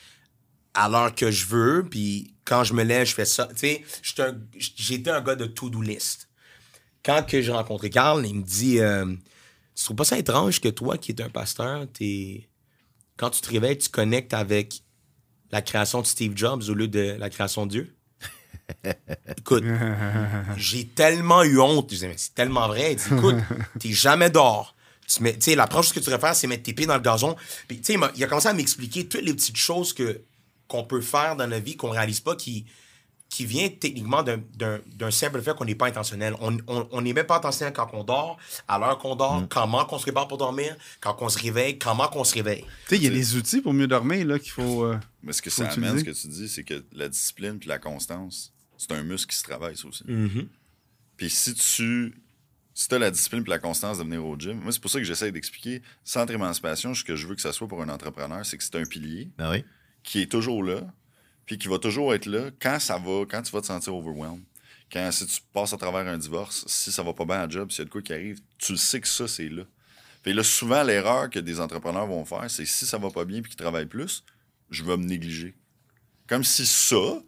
[0.74, 3.48] à l'heure que je veux, puis quand je me lève, je fais ça.
[3.54, 3.84] Tu sais,
[4.58, 6.28] j'étais un- un gars de to-do list.
[7.04, 9.04] Quand que j'ai rencontré Carl, il me dit euh,
[9.76, 12.48] Tu trouves pas ça étrange que toi, qui es un pasteur, t'es...
[13.16, 14.82] quand tu te réveilles, tu connectes avec
[15.52, 17.96] la création de Steve Jobs au lieu de la création de Dieu?
[19.38, 19.64] Écoute,
[20.56, 21.86] j'ai tellement eu honte.
[21.90, 22.92] Je disais, mais c'est tellement vrai.
[22.92, 23.36] Il dit, écoute,
[23.78, 24.74] t'es jamais dehors.
[25.06, 27.36] Tu mets, la chose que tu devrais faire, c'est mettre tes pieds dans le gazon.
[27.68, 30.22] Puis, tu sais, il a commencé à m'expliquer toutes les petites choses que,
[30.66, 32.64] qu'on peut faire dans notre vie qu'on réalise pas, qui,
[33.34, 36.36] qui vient techniquement d'un, simple fait qu'on n'est pas intentionnel.
[36.40, 39.84] On on- on n'est même pas intentionnel quand on dort, à l'heure qu'on dort, comment
[39.86, 42.62] qu'on se prépare pour dormir, quand on se réveille, comment qu'on se réveille.
[42.62, 44.84] Tu sais, il y a des outils pour mieux dormir là, qu'il faut.
[44.84, 47.68] euh, Mais ce que ça amène, ce que tu dis, c'est que la discipline puis
[47.68, 50.04] la constance, c'est un muscle qui se travaille, ça aussi.
[50.04, 50.46] Mm-hmm.
[51.16, 52.14] Puis si tu
[52.76, 54.98] si as la discipline puis la constance de venir au gym, moi, c'est pour ça
[54.98, 58.44] que j'essaie d'expliquer, Centre Émancipation, ce que je veux que ça soit pour un entrepreneur,
[58.46, 59.64] c'est que c'est un pilier Ben oui.
[60.04, 60.80] qui est toujours là,
[61.46, 64.42] puis qui va toujours être là quand ça va, quand tu vas te sentir overwhelmed.
[64.92, 67.48] Quand si tu passes à travers un divorce, si ça va pas bien à la
[67.48, 69.62] job, s'il y a de quoi qui arrive, tu le sais que ça, c'est là.
[70.22, 73.42] Puis là, souvent, l'erreur que des entrepreneurs vont faire, c'est si ça va pas bien
[73.42, 74.24] puis qu'ils travaillent plus,
[74.70, 75.54] je vais me négliger.
[76.28, 77.20] Comme si ça,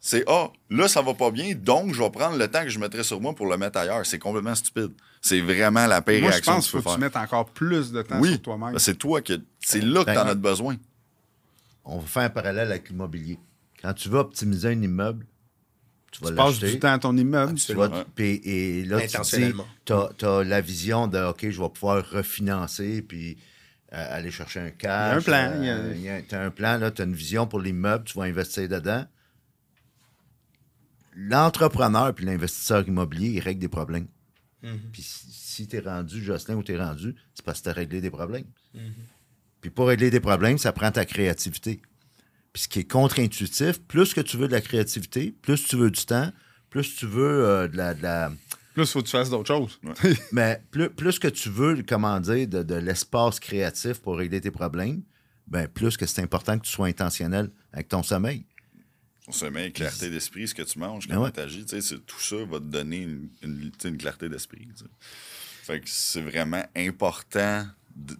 [0.00, 2.78] c'est Ah, là, ça va pas bien, donc je vais prendre le temps que je
[2.78, 4.04] mettrais sur moi pour le mettre ailleurs.
[4.06, 4.92] C'est complètement stupide.
[5.20, 7.04] C'est vraiment la pire Moi, je réaction pense que qu'il tu faut peux que tu
[7.04, 8.72] mettes encore plus de temps Oui, sur toi-même.
[8.72, 9.34] ben, c'est toi que.
[9.60, 10.76] C'est là que Ben, tu en as besoin.
[11.84, 13.38] On va faire un parallèle avec l'immobilier.
[13.82, 15.26] Quand tu veux optimiser un immeuble,
[16.12, 17.54] tu vas Tu passes du temps à ton immeuble.
[17.72, 17.88] Tu vas-
[18.44, 19.16] et là, tu
[19.46, 19.92] dis, tu
[20.24, 23.36] as, la vision de, OK, je vais pouvoir refinancer, puis
[23.92, 24.80] euh, aller chercher un cash.
[24.80, 26.78] Il y a un plan, euh, il y a- il y a- t'as un plan,
[26.78, 29.04] là, tu as une vision pour l'immeuble, tu vas investir dedans.
[31.14, 34.06] L'entrepreneur puis l'investisseur immobilier, il règle des problèmes.
[34.92, 37.68] Puis si, si tu es rendu, Jocelyn, où tu es rendu, c'est parce que tu
[37.70, 38.46] as réglé des problèmes.
[39.60, 41.82] Puis pour régler des problèmes, ça prend ta créativité.
[42.52, 45.90] Puis ce qui est contre-intuitif, plus que tu veux de la créativité, plus tu veux
[45.90, 46.30] du temps,
[46.70, 48.32] plus tu veux euh, de la- de la
[48.74, 49.78] Plus, faut que tu fasses d'autres choses.
[50.32, 54.50] mais plus, plus que tu veux, comment dire, de, de l'espace créatif pour régler tes
[54.50, 55.02] problèmes,
[55.46, 58.46] ben plus que c'est important que tu sois intentionnel avec ton sommeil.
[59.28, 61.32] On se met clarté d'esprit, ce que tu manges, Ben comment ouais.
[61.32, 63.02] tu agis, tu sais, c'est- tout ça va te donner
[63.42, 64.66] une, une- clarté d'esprit.
[65.64, 67.66] Fait que c'est vraiment important.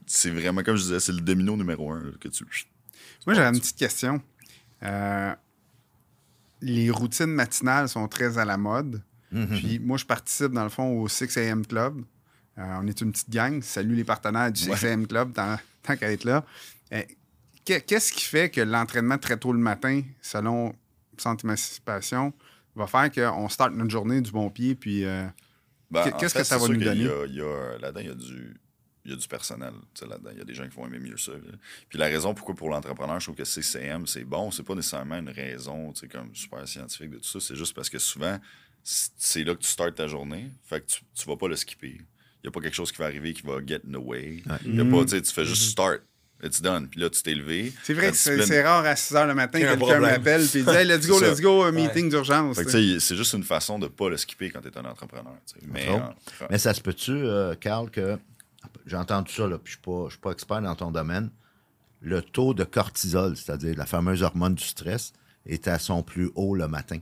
[0.07, 2.45] C'est vraiment, comme je disais, c'est le domino numéro un là, que tu.
[3.27, 4.21] Moi, j'aurais une petite question.
[4.83, 5.33] Euh,
[6.61, 9.03] les routines matinales sont très à la mode.
[9.47, 11.65] Puis moi, je participe, dans le fond, au 6 a.m.
[11.67, 12.03] Club.
[12.59, 13.63] Euh, on est une petite gang.
[13.63, 15.07] Salut les partenaires du 6 a.m.
[15.07, 16.45] Club, tant, tant qu'à être là.
[16.93, 17.03] Euh,
[17.65, 20.75] qu'est- Qu'est-ce qui fait que l'entraînement très tôt le matin, selon
[21.17, 22.33] Centre Émancipation,
[22.77, 25.05] va faire qu'on starte notre journée du bon pied, puis...
[25.05, 25.25] euh,
[25.91, 27.05] Ben, Qu'est- en qu'est-ce que ça va nous donner?
[27.81, 28.57] Là-dedans, il y a du.
[29.05, 30.31] Il y a du personnel là-dedans.
[30.33, 31.33] Il y a des gens qui vont aimer mieux ça.
[31.33, 31.39] là.
[31.89, 35.19] Puis la raison pourquoi pour l'entrepreneur, je trouve que CCM, c'est bon, c'est pas nécessairement
[35.19, 37.41] une raison tu sais, comme super scientifique de tout ça.
[37.41, 38.39] C'est juste parce que souvent,
[38.83, 40.51] c'est là que tu startes ta journée.
[40.65, 42.01] Fait que tu, tu vas pas le skipper.
[42.43, 44.43] Il n'y a pas quelque chose qui va arriver qui va get in the way.
[44.65, 46.03] Il y a pas, tu sais, tu fais juste start.
[46.45, 46.89] It's done.
[46.89, 47.67] Puis là, tu t'es levé.
[47.67, 47.81] Mm-hmm.
[47.85, 50.63] C'est vrai que c'est rare à 6 h le matin, Il un quelqu'un m'appelle et
[50.63, 52.57] dit Hey, let's go, let's go, un meeting d'urgence.
[52.57, 54.77] Fait que, tu sais, c'est juste une façon de pas le skipper quand tu es
[54.77, 55.37] un entrepreneur.
[55.69, 56.01] Mais, euh,
[56.51, 58.19] Mais ça se peut-tu, euh, Carl, que
[58.87, 61.31] j'ai entendu ça, là, puis je ne suis, suis pas expert dans ton domaine.
[62.01, 65.13] Le taux de cortisol, c'est-à-dire la fameuse hormone du stress,
[65.47, 66.99] est à son plus haut le matin.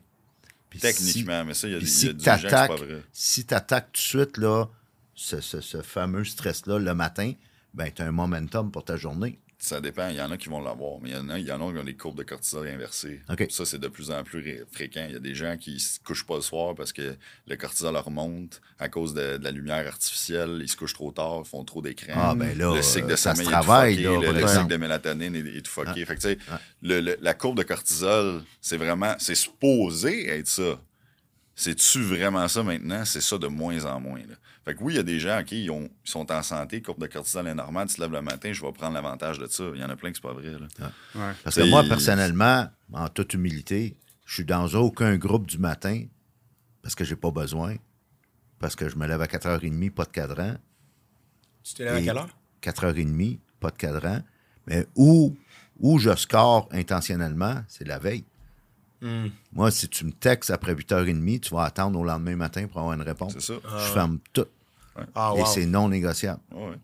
[0.68, 2.64] Puis techniquement, mais ça, il y a, y si a tu des gens c'est pas
[2.64, 3.02] attaques vrai.
[3.12, 4.66] si t'attaques tout de suite là,
[5.14, 7.33] ce, ce- ce fameux stress-là le matin,
[7.74, 9.40] ben, tu as un momentum pour ta journée.
[9.62, 10.09] Ça dépend.
[10.09, 11.57] Il y en a qui vont l'avoir, mais il y en a, il y en
[11.68, 13.20] a qui ont des courbes de cortisol inversées.
[13.29, 13.46] OK.
[13.51, 15.05] Ça, c'est de plus en plus ré- fréquent.
[15.07, 17.14] Il y a des gens qui se couchent pas le soir parce que
[17.46, 20.61] le cortisol leur monte à cause de, de la lumière artificielle.
[20.62, 22.12] Ils se couchent trop tard, ils font trop d'écran.
[22.16, 24.66] Ah, ben là, le cycle de euh, sommeil est tout travaille, fucké, là, le, cycle
[24.68, 26.05] de mélatonine est, est tout fucké.
[26.07, 26.38] Fait que, tu sais,
[26.81, 30.81] le- le- la courbe de cortisol, c'est vraiment, c'est supposé être ça.
[31.61, 33.05] C'est-tu vraiment ça maintenant?
[33.05, 34.20] C'est ça de moins en moins.
[34.20, 34.35] Là.
[34.64, 37.03] Fait que oui, il y a des gens qui ont, ils sont en santé, courbe
[37.03, 39.64] de cortisol est normale, tu te lèves le matin, je vais prendre l'avantage de ça.
[39.75, 40.53] Il y en a plein que c'est pas vrai.
[40.53, 40.92] Là.
[41.14, 41.35] Ouais.
[41.44, 46.07] Parce que moi, personnellement, en toute humilité, je suis dans aucun groupe du matin
[46.81, 47.77] parce que j'ai pas besoin.
[48.59, 50.55] Parce que je me lève à 4h30, pas de cadran.
[51.62, 52.38] Tu te lèves à quelle heure?
[52.62, 54.20] 4h30, pas de cadran.
[54.66, 55.37] Mais où,
[55.79, 58.25] où je score intentionnellement, c'est la veille.
[59.02, 59.28] Hmm.
[59.52, 62.94] Moi, si tu me textes après 8h30, tu vas attendre au lendemain matin pour avoir
[62.94, 63.32] une réponse.
[63.38, 63.54] C'est ça.
[63.64, 64.46] Je ferme tout.
[65.14, 66.40] Ah, Et c'est non négociable.
[66.52, 66.74] Ouais.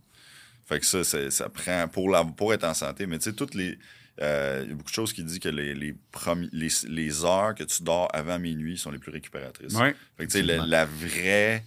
[0.64, 3.06] Fait que ça, c'est- ça prend pour, la, pour être en santé.
[3.06, 3.78] Mais tu sais, toutes les.
[4.22, 7.24] euh, Il y a beaucoup de choses qui disent que les, les, premi- les, les
[7.24, 9.74] heures que tu dors avant minuit sont les plus récupératrices.
[9.74, 9.94] Ouais.
[10.16, 11.62] Fait que tu sais, la, la vraie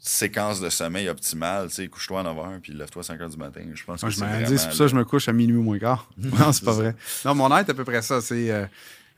[0.00, 3.62] séquence de sommeil optimale, tu sais, couche-toi à 9h puis lève-toi à 5h du matin.
[3.74, 5.28] Je pense que je c'est m'en vraiment dis, c'est pour ça que je me couche
[5.28, 6.08] à minuit moins quart.
[6.18, 6.94] non, c'est pas vrai.
[7.24, 8.20] Non, mon heure est à peu près ça.
[8.20, 8.66] C'est euh,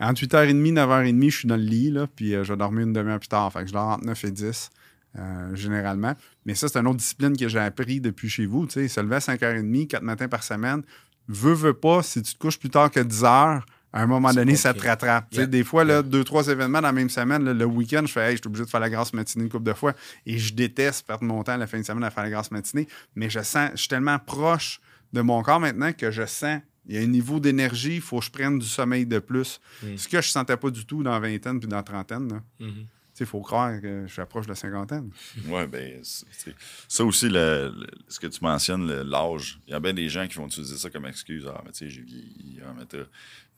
[0.00, 2.92] entre 8h30 9h30, je suis dans le lit, là, puis euh, je vais dormir une
[2.92, 3.52] demi-heure plus tard.
[3.52, 4.70] Fait que je dors entre 9 et 10,
[5.18, 6.14] euh, généralement.
[6.46, 8.66] Mais ça, c'est une autre discipline que j'ai appris depuis chez vous.
[8.66, 10.82] Tu sais, se lever à 5h30, 4 matins par semaine.
[11.28, 14.32] Veux, veux pas, si tu te couches plus tard que 10 heures, à un moment
[14.32, 15.30] donné, ça te rattrape.
[15.30, 15.46] Tu sais, Yeah.
[15.48, 18.30] Des fois, là, deux, trois événements dans la même semaine, là, le week-end, je fais,
[18.30, 19.94] hey, je suis obligé de faire la grasse matinée une couple de fois.
[20.26, 22.86] Et je déteste perdre mon temps la fin de semaine à faire la grasse matinée.
[23.16, 24.80] Mais je sens, je suis tellement proche
[25.12, 26.60] de mon corps maintenant que je sens,
[26.90, 29.60] il y a un niveau d'énergie, il faut que je prenne du sommeil de plus.
[29.96, 32.28] Ce que je ne sentais pas du tout dans la vingtaine puis dans la trentaine.
[32.32, 32.42] là.
[32.58, 32.72] Mhm.
[32.72, 35.10] Tu sais, Il faut croire que je suis approche de la cinquantaine.
[35.48, 36.54] Ouais, ben, c'est- c'est-
[36.88, 39.60] ça aussi, le, le- ce que tu mentionnes, l'âge.
[39.66, 41.46] Il y a bien des gens qui vont utiliser ça comme excuse.
[41.48, 42.60] Ah, mais tu sais, j'ai vieilli.
[42.64, 42.86] Ah, mais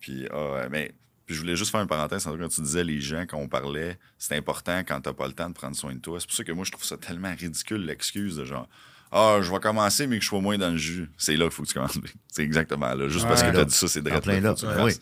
[0.01, 0.95] Puis, ah, mais.
[1.25, 2.25] Puis je voulais juste faire une parenthèse.
[2.25, 5.49] Quand tu disais les gens, quand on parlait, c'est important quand t'as pas le temps
[5.49, 6.18] de prendre soin de toi.
[6.18, 8.68] C'est pour ça que moi, je trouve ça tellement ridicule, l'excuse de genre.
[9.12, 11.11] Ah, je vais commencer, mais que je sois moins dans le jus.
[11.18, 11.98] C'est là qu'il faut que tu commences.
[12.33, 13.09] C'est exactement là.
[13.09, 14.55] Juste parce que tu as dit ça, c'est plein là.
[14.62, 14.85] là.
[14.85, 14.92] oui.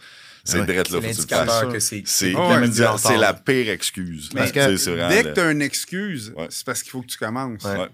[0.42, 1.46] C'est drette là, C'est faut que tu le fasses.
[1.62, 3.16] l'indicateur que c'est.
[3.18, 4.30] La pire excuse.
[4.30, 6.46] Parce que Dès que le- tu as une excuse, Ouais.
[6.50, 7.62] c'est parce qu'il faut que tu commences.
[7.62, 7.88] Ouais.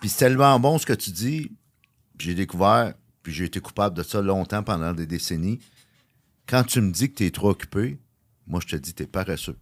[0.00, 1.50] Puis c'est tellement bon ce que tu dis.
[2.18, 5.60] puis J'ai découvert, puis j'ai été coupable de ça longtemps pendant des décennies.
[6.46, 7.96] Quand tu me dis que tu es trop occupé,
[8.46, 9.56] moi je te dis que tu es paresseux.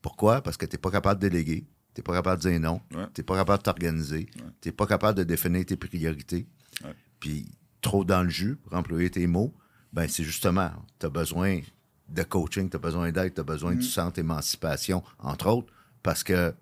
[0.00, 0.40] Pourquoi?
[0.40, 2.80] Parce que tu n'es pas capable de déléguer, tu n'es pas capable de dire non,
[2.94, 3.06] Ouais.
[3.14, 4.26] tu n'es pas capable de t'organiser,
[4.60, 6.46] tu n'es pas capable de définir tes priorités.
[6.84, 6.94] Ouais.
[7.20, 7.46] Puis
[7.80, 9.52] trop dans le jus, pour employer tes mots,
[9.92, 11.60] ben c'est justement, tu as besoin
[12.08, 16.22] de coaching, tu as besoin d'aide, tu as besoin du centre émancipation, entre autres, parce
[16.24, 16.54] que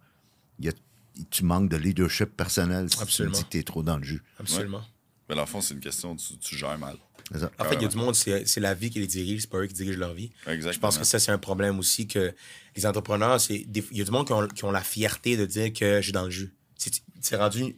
[0.58, 0.72] il y a-
[1.30, 3.34] tu manques de leadership personnel si Absolument.
[3.34, 4.22] tu dis que tu es trop dans le jus.
[4.38, 4.82] Absolument.
[5.28, 6.96] Mais dans le fond, c'est une question, tu, tu gères mal.
[7.58, 9.58] En fait, il y a du monde, c'est la vie qui les dirige, c'est pas
[9.58, 10.30] eux qui dirigent leur vie.
[10.46, 10.72] Exactement.
[10.72, 12.32] Je pense que ça, c'est un problème aussi que
[12.74, 15.72] les entrepreneurs, il y a du monde qui ont, qui ont la fierté de dire
[15.72, 16.52] que je suis dans le jus.
[17.20, 17.76] C'est rendu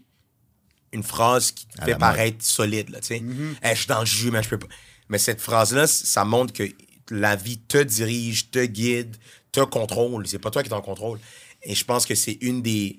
[0.92, 3.22] une phrase qui te fait paraître solide, là, tu sais.
[3.62, 4.68] Hey, je suis dans le jus, mais je peux pas.
[5.08, 6.64] Mais cette phrase-là, ça montre que
[7.10, 9.16] la vie te dirige, te guide,
[9.50, 10.26] te contrôle.
[10.26, 11.18] C'est pas toi qui es en contrôle.
[11.62, 12.98] Et je pense que c'est une des,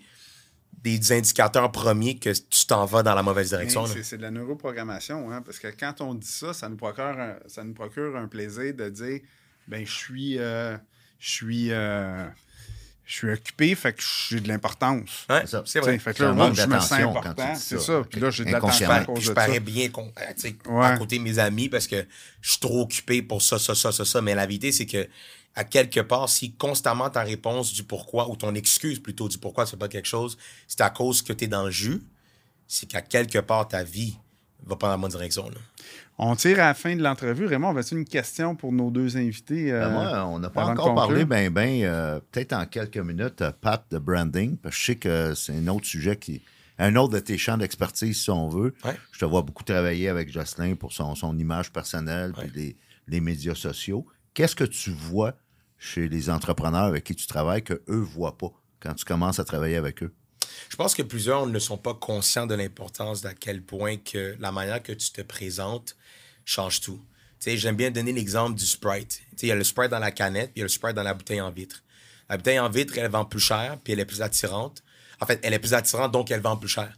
[0.84, 3.86] des indicateurs premiers que tu t'en vas dans la mauvaise direction.
[3.88, 7.04] C'est c'est de la neuroprogrammation, hein, parce que quand on dit ça, ça nous procure
[7.06, 9.20] un, ça nous procure un plaisir de dire
[9.68, 10.76] ben je suis euh,
[11.20, 12.26] je suis euh,
[13.06, 15.26] je suis occupé, fait que j'ai de l'importance.
[15.30, 16.00] Ouais, C'est vrai.
[16.00, 17.54] Fait que C'est là, moi, je me sens important.
[17.56, 17.86] C'est ça.
[17.86, 18.02] ça.
[18.10, 19.60] Puis là, j'ai de l'attention à cause Puis je de parais ça.
[19.60, 20.86] bien con- euh, tu sais, Ouais.
[20.86, 22.06] à côté de mes amis parce que
[22.42, 24.22] je suis trop occupé pour ça, ça, ça, ça, ça.
[24.22, 25.06] Mais la vérité, c'est que
[25.56, 29.66] à quelque part, si constamment ta réponse du pourquoi ou ton excuse plutôt du pourquoi
[29.66, 30.38] tu fais pas quelque chose,
[30.68, 32.02] c'est à cause que tu es dans le jus,
[32.68, 34.18] c'est qu'à quelque part ta vie
[34.66, 35.50] va pas dans la bonne direction.
[35.50, 35.58] là.
[36.18, 37.46] On tire à la fin de l'entrevue.
[37.48, 39.72] Raymond, avais-tu une question pour nos deux invités?
[39.72, 43.42] Ben, euh, moi, on n'a pas encore parlé, ben, ben, euh, peut-être en quelques minutes,
[43.42, 46.42] euh, Pat, de branding, parce que je sais que c'est un autre sujet qui.
[46.80, 48.74] Un autre de tes champs d'expertise, si on veut.
[48.84, 48.98] Ouais.
[49.12, 52.48] Je te vois beaucoup travailler avec Jocelyn pour son, son image personnelle Ouais.
[52.48, 54.08] puis les, les médias sociaux.
[54.34, 55.34] Qu'est-ce que tu vois
[55.84, 59.44] chez les entrepreneurs avec qui tu travailles que eux voient pas quand tu commences à
[59.44, 60.14] travailler avec eux?
[60.70, 64.52] Je pense que plusieurs ne sont pas conscients de l'importance d'à quel point que la
[64.52, 65.98] manière que tu te présentes
[66.46, 67.02] change tout.
[67.46, 69.22] J'aime bien donner l'exemple du Sprite.
[69.42, 71.04] Il y a le Sprite dans la canette, puis il y a le Sprite dans
[71.04, 71.84] la bouteille en vitre.
[72.30, 74.82] La bouteille en vitre, elle vend plus cher, puis elle est plus attirante.
[75.20, 76.98] En fait, elle est plus attirante, donc elle vend plus cher.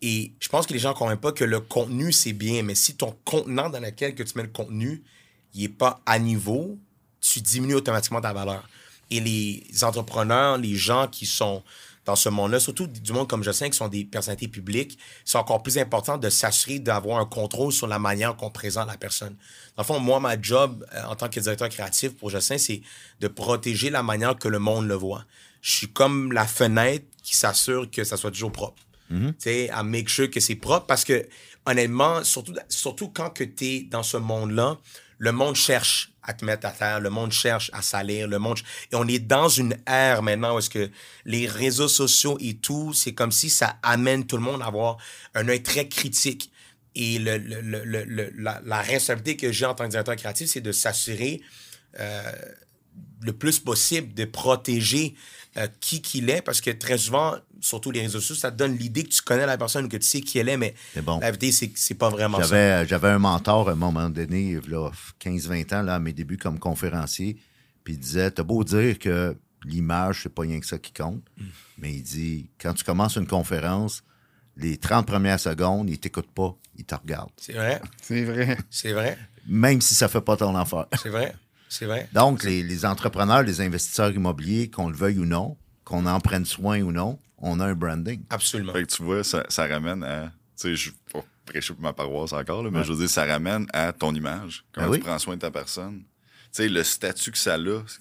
[0.00, 2.76] Et je pense que les gens ne comprennent pas que le contenu, c'est bien, mais
[2.76, 5.02] si ton contenant dans lequel que tu mets le contenu,
[5.56, 6.78] n'est pas à niveau,
[7.22, 8.68] tu diminues automatiquement ta valeur.
[9.10, 11.62] Et les entrepreneurs, les gens qui sont
[12.04, 15.38] dans ce monde-là, surtout du monde comme je sais, qui sont des personnalités publiques, c'est
[15.38, 19.36] encore plus important de s'assurer d'avoir un contrôle sur la manière qu'on présente la personne.
[19.76, 22.82] Dans le fond, moi, ma job euh, en tant que directeur créatif pour Justin, c'est
[23.20, 25.24] de protéger la manière que le monde le voit.
[25.60, 28.82] Je suis comme la fenêtre qui s'assure que ça soit toujours propre.
[29.10, 31.28] Tu sais, à make sure que c'est propre parce que,
[31.66, 34.78] honnêtement, surtout, surtout quand que tu es dans ce monde-là,
[35.22, 38.58] le monde cherche à te mettre à terre, le monde cherche à salir, le monde...
[38.90, 40.90] Et on est dans une ère maintenant où est-ce que
[41.24, 44.96] les réseaux sociaux et tout, c'est comme si ça amène tout le monde à avoir
[45.34, 46.50] un œil très critique.
[46.96, 50.60] Et le, le- le- la, la responsabilité que j'ai en tant que directeur créatif, c'est
[50.60, 51.40] de s'assurer
[52.00, 52.32] euh,
[53.22, 55.14] le plus possible de protéger
[55.56, 58.76] euh, qui qu'il est, parce que très souvent, surtout les réseaux sociaux, ça te donne
[58.76, 61.18] l'idée que tu connais la personne, que tu sais qui elle est, mais C'est bon.
[61.20, 62.44] la vérité, c'est pas vraiment ça.
[62.44, 64.90] J'avais, j'avais un mentor à un moment donné, il y a
[65.22, 67.36] 15-20 ans, là, à mes débuts comme conférencier,
[67.84, 71.22] puis il disait T'as beau dire que l'image, c'est pas rien que ça qui compte,
[71.38, 71.44] Mm.
[71.78, 74.02] mais il dit Quand tu commences une conférence,
[74.56, 77.30] les 30 premières secondes, ils t'écoutent pas, ils te regardent.
[77.36, 78.56] C'est vrai, C'est vrai.
[78.70, 80.86] c'est vrai, Même si ça fait pas ton affaire.
[81.02, 81.34] c'est vrai,
[81.72, 82.08] c'est vrai.
[82.12, 86.44] Donc, les, les entrepreneurs, les investisseurs immobiliers, qu'on le veuille ou non, qu'on en prenne
[86.44, 88.22] soin ou non, on a un branding.
[88.30, 88.72] Absolument.
[88.72, 90.26] Fait que tu vois, ça, ça ramène à.
[90.56, 93.10] Tu sais, je vais pas prêcher pour ma paroisse encore, là, mais je veux dire,
[93.10, 94.64] ça ramène à ton image.
[94.72, 94.98] Comment oui.
[94.98, 96.02] tu prends soin de ta personne.
[96.54, 97.58] Tu sais, le statut que ça a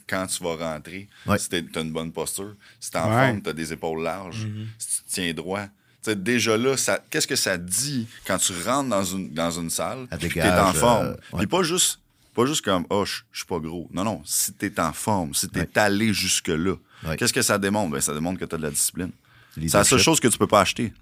[0.07, 1.39] quand tu vas rentrer, Ouais.
[1.39, 3.27] si t'es- t'as une bonne posture, si t'es en Ouais.
[3.27, 4.65] forme, t'as des épaules larges, Mm-hmm.
[4.77, 5.63] si tu te tiens droit.
[6.03, 9.51] Tu sais, déjà là, ça, qu'est-ce que ça dit quand tu rentres dans une, dans
[9.51, 11.05] une salle, t'es dégage, en forme?
[11.07, 11.37] euh, ouais.
[11.39, 11.99] Puis pas juste,
[12.33, 13.89] pas juste comme, oh, je suis pas gros.
[13.93, 15.77] Non, non, si t'es en forme, si t'es Ouais.
[15.77, 17.17] allé jusque-là, Ouais.
[17.17, 17.91] qu'est-ce que ça démontre?
[17.91, 19.11] Ben, ça démontre que t'as de la discipline.
[19.55, 20.93] C'est la seule chose que tu peux pas acheter.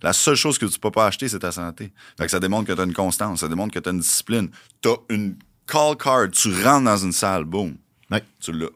[0.00, 1.92] La seule chose que tu peux pas acheter, c'est ta santé.
[2.16, 3.98] Fait que ça démontre que tu as une constance, ça démontre que tu as une
[3.98, 4.48] discipline.
[4.80, 7.76] Tu as une call card, tu rentres dans une salle, boum,
[8.10, 8.22] Ouais.
[8.40, 8.68] tu l'as.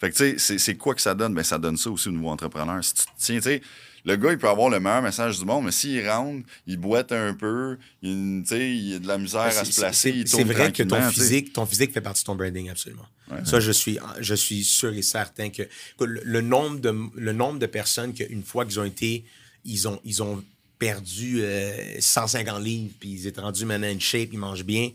[0.00, 1.32] Fait que tu sais, c'est- quoi que ça donne?
[1.34, 2.82] Ben, ça donne ça aussi au niveau entrepreneur.
[2.84, 3.62] Si tu tiens, tu sais,
[4.04, 7.10] le gars, il peut avoir le meilleur message du monde, mais s'il rentre, il boite
[7.12, 10.28] un peu, il, tu sais, il a de la misère à C'est- se placer, il
[10.28, 13.06] C'est vrai que ton physique, ton physique fait partie de ton branding, absolument.
[13.44, 15.62] Ça, je suis, je suis sûr et certain que,
[15.98, 19.24] que le, le nombre de, le nombre de personnes qu'une fois qu'ils ont été,
[19.64, 20.44] ils ont, ils ont
[20.78, 24.90] perdu euh, 150 livres, puis ils étaient rendus maintenant une shape, ils mangent bien,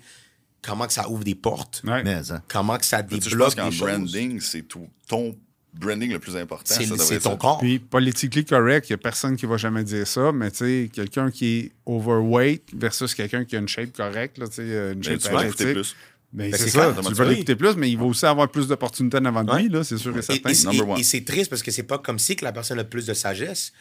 [0.62, 2.04] comment que ça ouvre des portes, Ouais.
[2.08, 3.88] Hein, comment que ça sais, Je pense débloque qu'en des choses?
[3.88, 5.36] branding, c'est tout- ton
[5.74, 6.74] branding le plus important.
[6.74, 7.60] C'est ça devrait c'est être ton corps.
[7.60, 10.90] Puis, politiquement correct, il n'y a personne qui va jamais dire ça, mais tu sais,
[10.92, 15.00] quelqu'un qui est overweight versus quelqu'un qui a une shape correcte, là, tu sais, une
[15.00, 15.96] Ben, shape tu vas écouter athlétique, plus.
[16.32, 18.50] Ben, Ben, c'est c'est ça, tu tu vas l'écouter plus, mais il va aussi avoir
[18.50, 19.64] plus d'opportunités en avant de Ouais.
[19.64, 20.50] lui, là, c'est sûr et Et, certain.
[20.52, 21.00] et- Number et- one.
[21.00, 23.14] et c'est triste parce que c'est pas comme si que la personne a plus de
[23.14, 23.72] sagesse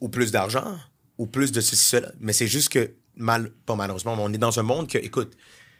[0.00, 0.78] ou plus d'argent
[1.18, 2.12] ou plus de ceci, cela.
[2.20, 5.32] Mais c'est juste que, mal, pas malheureusement, mais on est dans un monde que, écoute,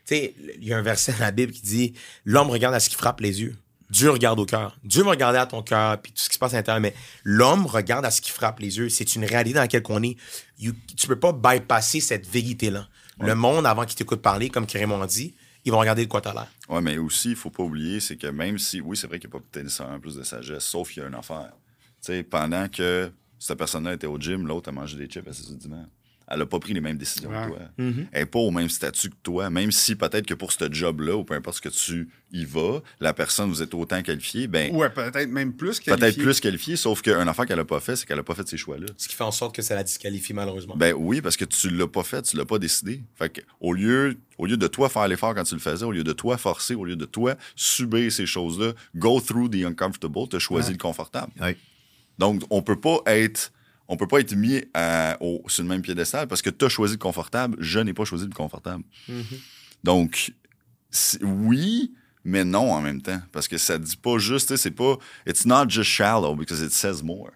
[0.04, 1.92] tu sais, il y a un verset dans la Bible qui dit
[2.24, 3.54] L'homme regarde à ce qui frappe les yeux.
[3.90, 4.76] Dieu regarde au cœur.
[4.84, 6.94] Dieu va regarder à ton cœur, puis tout ce qui se passe à l'intérieur, mais
[7.24, 8.88] l'homme regarde à ce qui frappe les yeux.
[8.88, 10.16] C'est une réalité dans laquelle on est.
[10.58, 12.88] You- tu peux pas bypasser cette vérité-là.
[13.18, 15.34] Le monde, avant qu'il t'écoute parler, comme Raymond dit,
[15.66, 16.46] ils vont regarder de quoi t'as l'air.
[16.70, 19.28] Ouais, mais aussi, il faut pas oublier, c'est que même si, oui, c'est vrai qu'il
[19.28, 21.52] n'y a pas peut-être nécessairement plus de sagesse, sauf qu'il y a une affaire.
[22.02, 25.32] Tu sais, pendant que cette personne-là était au gym, l'autre a mangé des chips à
[25.34, 25.84] ses audiments.
[26.32, 27.42] Elle n'a pas pris les mêmes décisions Ouais.
[27.44, 27.58] que toi.
[27.78, 29.50] Elle n'est pas au même statut que toi.
[29.50, 32.80] Même si peut-être que pour ce job-là, ou peu importe ce que tu y vas,
[33.00, 36.22] la personne, vous êtes autant qualifié, ben, Ouais, peut-être même plus peut-être qualifié.
[36.22, 38.56] plus qualifié, sauf qu'une affaire qu'elle n'a pas fait, c'est qu'elle n'a pas fait ces
[38.56, 38.86] choix-là.
[38.96, 40.76] Ce qui fait en sorte que ça la disqualifie, malheureusement.
[40.76, 43.02] Ben oui, parce que tu l'as pas fait, tu l'as pas décidé.
[43.16, 45.90] Fait que, au lieu, au lieu de toi faire l'effort quand tu le faisais, au
[45.92, 50.28] lieu de toi forcer, au lieu de toi subir ces choses-là, go through the uncomfortable,
[50.30, 51.32] tu as choisi le confortable.
[52.18, 53.50] Donc, on peut pas être,
[53.92, 56.68] on peut pas être mis à- au- sur le même piédestal parce que tu as
[56.68, 58.84] choisi le confortable, je n'ai pas choisi le confortable.
[59.84, 60.32] Donc,
[60.90, 61.92] c'est- oui,
[62.24, 63.20] mais non en même temps.
[63.32, 67.02] Parce que ça dit pas juste, c'est pas, it's not just shallow because it says
[67.02, 67.30] more.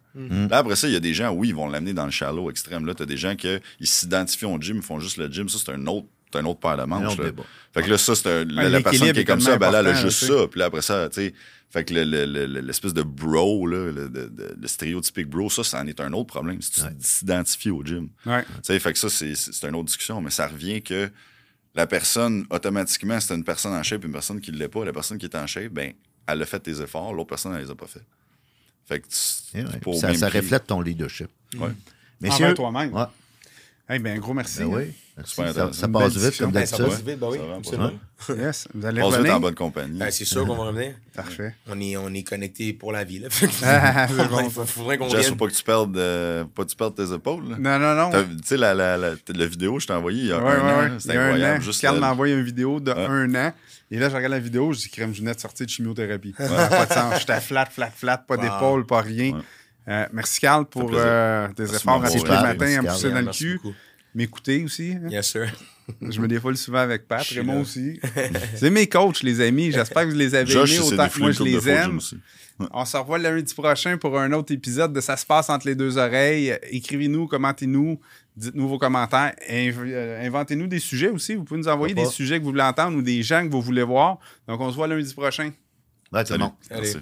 [0.49, 2.51] Là, après ça, il y a des gens, oui, ils vont l'amener dans le shallow
[2.51, 2.87] extrême.
[2.87, 3.49] Là, tu as des gens qui
[3.81, 5.49] s'identifient au gym, ils font juste le gym.
[5.49, 7.17] Ça, c'est un autre, c'est un autre paire de manches.
[7.25, 7.31] là.
[7.73, 9.81] Fait que là, ça, c'est un- la, la personne qui est comme ça, ben là,
[9.81, 10.47] elle a juste ça.
[10.49, 11.35] Puis là, après ça, tu sais,
[11.71, 15.29] fait que le- le- le- le- l'espèce de bro, là, le, de- de- le stéréotypique
[15.29, 16.61] bro, ça, ça en est un autre problème.
[16.63, 16.81] Si tu
[17.19, 18.09] t'identifies au gym.
[18.27, 18.43] Ouais.
[18.45, 21.11] Tu sais, fait que ça, c'est, c'est c'est une autre discussion, mais ça revient que
[21.75, 24.85] la personne, automatiquement, c'est une personne en shape, une personne qui ne l'est pas.
[24.85, 25.93] La personne qui est en shape, ben,
[26.29, 28.03] elle a fait tes efforts, l'autre personne, elle les a pas fait.
[28.87, 29.17] Fait que tu-
[29.55, 29.95] Eh ouais.
[29.99, 31.29] Ça, ça reflète ton leadership.
[31.59, 31.71] Ouais.
[32.21, 32.95] Messieurs, Envers toi-même.
[33.91, 34.61] Eh bien, un gros merci.
[34.61, 34.71] ben hein.
[34.77, 34.93] oui.
[35.17, 35.31] Merci.
[35.35, 35.81] Super Ça, intéressant.
[35.81, 36.97] ça passe vite, comme Ben, ça d'habitude.
[36.99, 37.39] passe vite, ben oui.
[37.39, 37.91] Va, absolument.
[38.31, 38.69] Yes.
[38.75, 39.35] Vous allez On se revenir?
[39.37, 39.99] en bonne compagnie.
[39.99, 40.95] Ben, c'est sûr qu'on va revenir.
[41.15, 41.55] Parfait.
[41.69, 43.19] On est, on est connectés pour la vie.
[43.21, 43.29] Là.
[43.63, 45.31] Ah, c'est bon, Il faut- faudrait qu'on Jess, vienne.
[45.33, 47.45] faut pas que tu perdes, euh, pas que tu perdes tes épaules.
[47.51, 47.57] là.
[47.59, 48.25] Non, non, non.
[48.41, 50.51] Tu sais, la, la, la, la vidéo que je t'ai envoyée il y a Ouais,
[50.51, 50.99] un ouais, an, ouais.
[50.99, 51.59] c'était incroyable.
[51.59, 51.61] an.
[51.65, 53.07] Juste Carl m'a envoyé une vidéo de Ouais.
[53.07, 53.53] un an.
[53.91, 56.35] Et là, je regarde la vidéo, je dis Crème Junette sortie de chimiothérapie.
[56.39, 57.21] Ça n'a pas de sens.
[57.21, 59.39] J'étais flat, flat, flat, pas d'épaule, pas rien.
[59.87, 59.93] Ouais.
[59.93, 63.11] Euh, merci, Carl, pour euh, tes Merci, efforts à tous les matins à me pousser
[63.11, 63.55] dans le Merci cul.
[63.63, 63.75] beaucoup.
[64.15, 64.93] M'écouter aussi.
[64.93, 65.09] hein.
[65.09, 65.53] Yes, sir.
[66.01, 67.61] Je me défoule souvent avec Pat, Raymond là.
[67.61, 68.01] aussi.
[68.55, 69.71] C'est mes coachs, les amis.
[69.73, 71.97] J'espère que vous les avez Josh, aimés autant que moi je les aime.
[71.99, 72.17] aussi.
[72.71, 75.75] On se revoit lundi prochain pour un autre épisode de Ça se passe entre les
[75.75, 76.57] deux oreilles.
[76.71, 78.01] Écrivez-nous, commentez-nous,
[78.37, 79.35] dites-nous vos commentaires.
[79.51, 81.35] Euh, Inventez-nous des sujets aussi.
[81.35, 83.61] Vous pouvez nous envoyer des sujets que vous voulez entendre ou des gens que vous
[83.61, 84.19] voulez voir.
[84.47, 85.51] Donc, on se voit lundi prochain.
[86.13, 86.41] Salut.
[86.45, 86.53] monde.
[86.71, 86.81] Allez.
[86.83, 86.99] Merci.